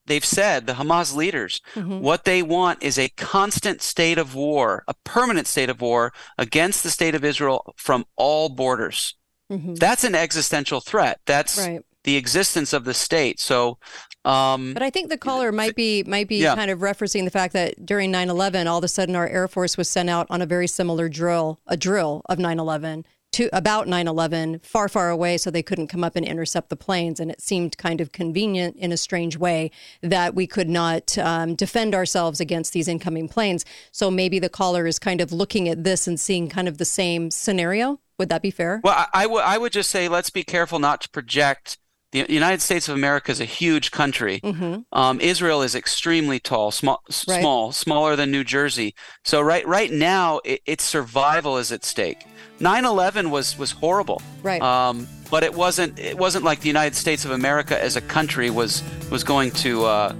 they've 0.06 0.24
said, 0.24 0.66
the 0.66 0.74
Hamas 0.74 1.14
leaders, 1.14 1.60
mm-hmm. 1.74 2.00
what 2.00 2.24
they 2.24 2.42
want 2.42 2.82
is 2.82 2.98
a 2.98 3.08
constant 3.10 3.82
state 3.82 4.18
of 4.18 4.34
war, 4.34 4.84
a 4.88 4.94
permanent 5.04 5.46
state 5.46 5.70
of 5.70 5.80
war 5.80 6.12
against 6.38 6.82
the 6.82 6.90
state 6.90 7.14
of 7.14 7.24
Israel 7.24 7.74
from 7.76 8.04
all 8.16 8.48
borders. 8.48 9.14
Mm-hmm. 9.50 9.74
That's 9.74 10.04
an 10.04 10.14
existential 10.14 10.80
threat. 10.80 11.20
That's 11.26 11.58
right. 11.58 11.82
the 12.04 12.16
existence 12.16 12.72
of 12.72 12.84
the 12.84 12.94
state. 12.94 13.40
So, 13.40 13.78
um, 14.24 14.72
but 14.72 14.82
I 14.82 14.90
think 14.90 15.10
the 15.10 15.18
caller 15.18 15.52
might 15.52 15.76
be 15.76 16.02
might 16.02 16.28
be 16.28 16.38
yeah. 16.38 16.54
kind 16.54 16.70
of 16.70 16.78
referencing 16.78 17.24
the 17.24 17.30
fact 17.30 17.52
that 17.52 17.84
during 17.84 18.10
9/11, 18.10 18.66
all 18.66 18.78
of 18.78 18.84
a 18.84 18.88
sudden 18.88 19.14
our 19.14 19.28
Air 19.28 19.48
Force 19.48 19.76
was 19.76 19.88
sent 19.88 20.08
out 20.08 20.26
on 20.30 20.40
a 20.40 20.46
very 20.46 20.66
similar 20.66 21.10
drill, 21.10 21.60
a 21.66 21.76
drill 21.76 22.22
of 22.26 22.38
9/11 22.38 23.04
to 23.34 23.48
about 23.52 23.88
9/11 23.88 24.64
far 24.64 24.88
far 24.88 25.10
away 25.10 25.36
so 25.36 25.50
they 25.50 25.62
couldn't 25.62 25.88
come 25.88 26.04
up 26.04 26.14
and 26.14 26.24
intercept 26.24 26.68
the 26.68 26.76
planes 26.76 27.18
and 27.18 27.32
it 27.32 27.40
seemed 27.40 27.76
kind 27.76 28.00
of 28.00 28.12
convenient 28.12 28.76
in 28.76 28.92
a 28.92 28.96
strange 28.96 29.36
way 29.36 29.72
that 30.02 30.36
we 30.36 30.46
could 30.46 30.68
not 30.68 31.18
um, 31.18 31.56
defend 31.56 31.96
ourselves 31.96 32.38
against 32.38 32.72
these 32.72 32.86
incoming 32.86 33.28
planes. 33.28 33.64
So 33.90 34.08
maybe 34.08 34.38
the 34.38 34.48
caller 34.48 34.86
is 34.86 35.00
kind 35.00 35.20
of 35.20 35.32
looking 35.32 35.68
at 35.68 35.82
this 35.82 36.06
and 36.06 36.18
seeing 36.18 36.48
kind 36.48 36.68
of 36.68 36.78
the 36.78 36.84
same 36.84 37.32
scenario. 37.32 37.98
Would 38.18 38.28
that 38.28 38.40
be 38.40 38.52
fair? 38.52 38.80
Well 38.84 38.94
I, 38.94 39.06
I, 39.12 39.22
w- 39.24 39.42
I 39.42 39.58
would 39.58 39.72
just 39.72 39.90
say 39.90 40.08
let's 40.08 40.30
be 40.30 40.44
careful 40.44 40.78
not 40.78 41.00
to 41.00 41.08
project 41.08 41.78
the 42.14 42.32
United 42.32 42.62
States 42.62 42.88
of 42.88 42.94
America 42.94 43.32
is 43.32 43.40
a 43.40 43.44
huge 43.44 43.90
country. 43.90 44.40
Mm-hmm. 44.40 44.82
Um, 44.96 45.20
Israel 45.20 45.62
is 45.62 45.74
extremely 45.74 46.38
tall, 46.38 46.70
small, 46.70 47.02
right. 47.08 47.40
small, 47.40 47.72
smaller 47.72 48.14
than 48.14 48.30
New 48.30 48.44
Jersey. 48.44 48.94
So 49.24 49.40
right, 49.40 49.66
right 49.66 49.90
now, 49.90 50.40
it, 50.44 50.62
its 50.64 50.84
survival 50.84 51.58
is 51.58 51.72
at 51.72 51.84
stake. 51.84 52.24
9/11 52.60 53.30
was 53.30 53.58
was 53.58 53.72
horrible. 53.72 54.22
Right. 54.44 54.62
Um, 54.62 55.08
but 55.28 55.42
it 55.42 55.52
wasn't. 55.52 55.98
It 55.98 56.16
wasn't 56.16 56.44
like 56.44 56.60
the 56.60 56.68
United 56.68 56.94
States 56.94 57.24
of 57.24 57.32
America 57.32 57.82
as 57.82 57.96
a 57.96 58.00
country 58.00 58.48
was 58.48 58.84
was 59.10 59.24
going 59.24 59.50
to 59.50 59.84
uh, 59.84 60.14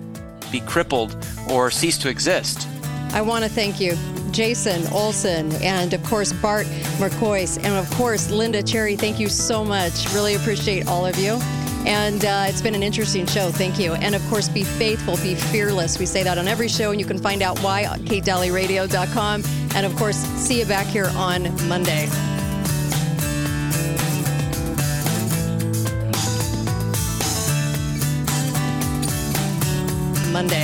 be 0.50 0.58
crippled 0.60 1.16
or 1.48 1.70
cease 1.70 1.96
to 1.98 2.08
exist. 2.08 2.66
I 3.12 3.22
want 3.22 3.44
to 3.44 3.50
thank 3.50 3.80
you. 3.80 3.96
Jason 4.32 4.84
Olson, 4.88 5.52
and 5.62 5.94
of 5.94 6.02
course, 6.02 6.32
Bart 6.32 6.66
Marcois, 6.98 7.56
and 7.62 7.76
of 7.76 7.88
course, 7.92 8.30
Linda 8.30 8.64
Cherry. 8.64 8.96
Thank 8.96 9.20
you 9.20 9.28
so 9.28 9.64
much. 9.64 10.12
Really 10.12 10.34
appreciate 10.34 10.88
all 10.88 11.06
of 11.06 11.16
you. 11.16 11.38
And 11.86 12.24
uh, 12.24 12.46
it's 12.48 12.62
been 12.62 12.74
an 12.74 12.82
interesting 12.82 13.26
show. 13.26 13.50
Thank 13.50 13.78
you. 13.78 13.94
And 13.94 14.14
of 14.14 14.26
course, 14.28 14.48
be 14.48 14.64
faithful, 14.64 15.16
be 15.18 15.34
fearless. 15.34 15.98
We 15.98 16.06
say 16.06 16.22
that 16.22 16.38
on 16.38 16.48
every 16.48 16.68
show, 16.68 16.90
and 16.90 17.00
you 17.00 17.06
can 17.06 17.18
find 17.18 17.42
out 17.42 17.58
why 17.60 17.82
at 17.82 18.00
katedalleyradio.com. 18.00 19.42
And 19.74 19.86
of 19.86 19.94
course, 19.96 20.16
see 20.16 20.60
you 20.60 20.66
back 20.66 20.86
here 20.86 21.10
on 21.14 21.42
Monday. 21.68 22.08
Monday. 30.32 30.63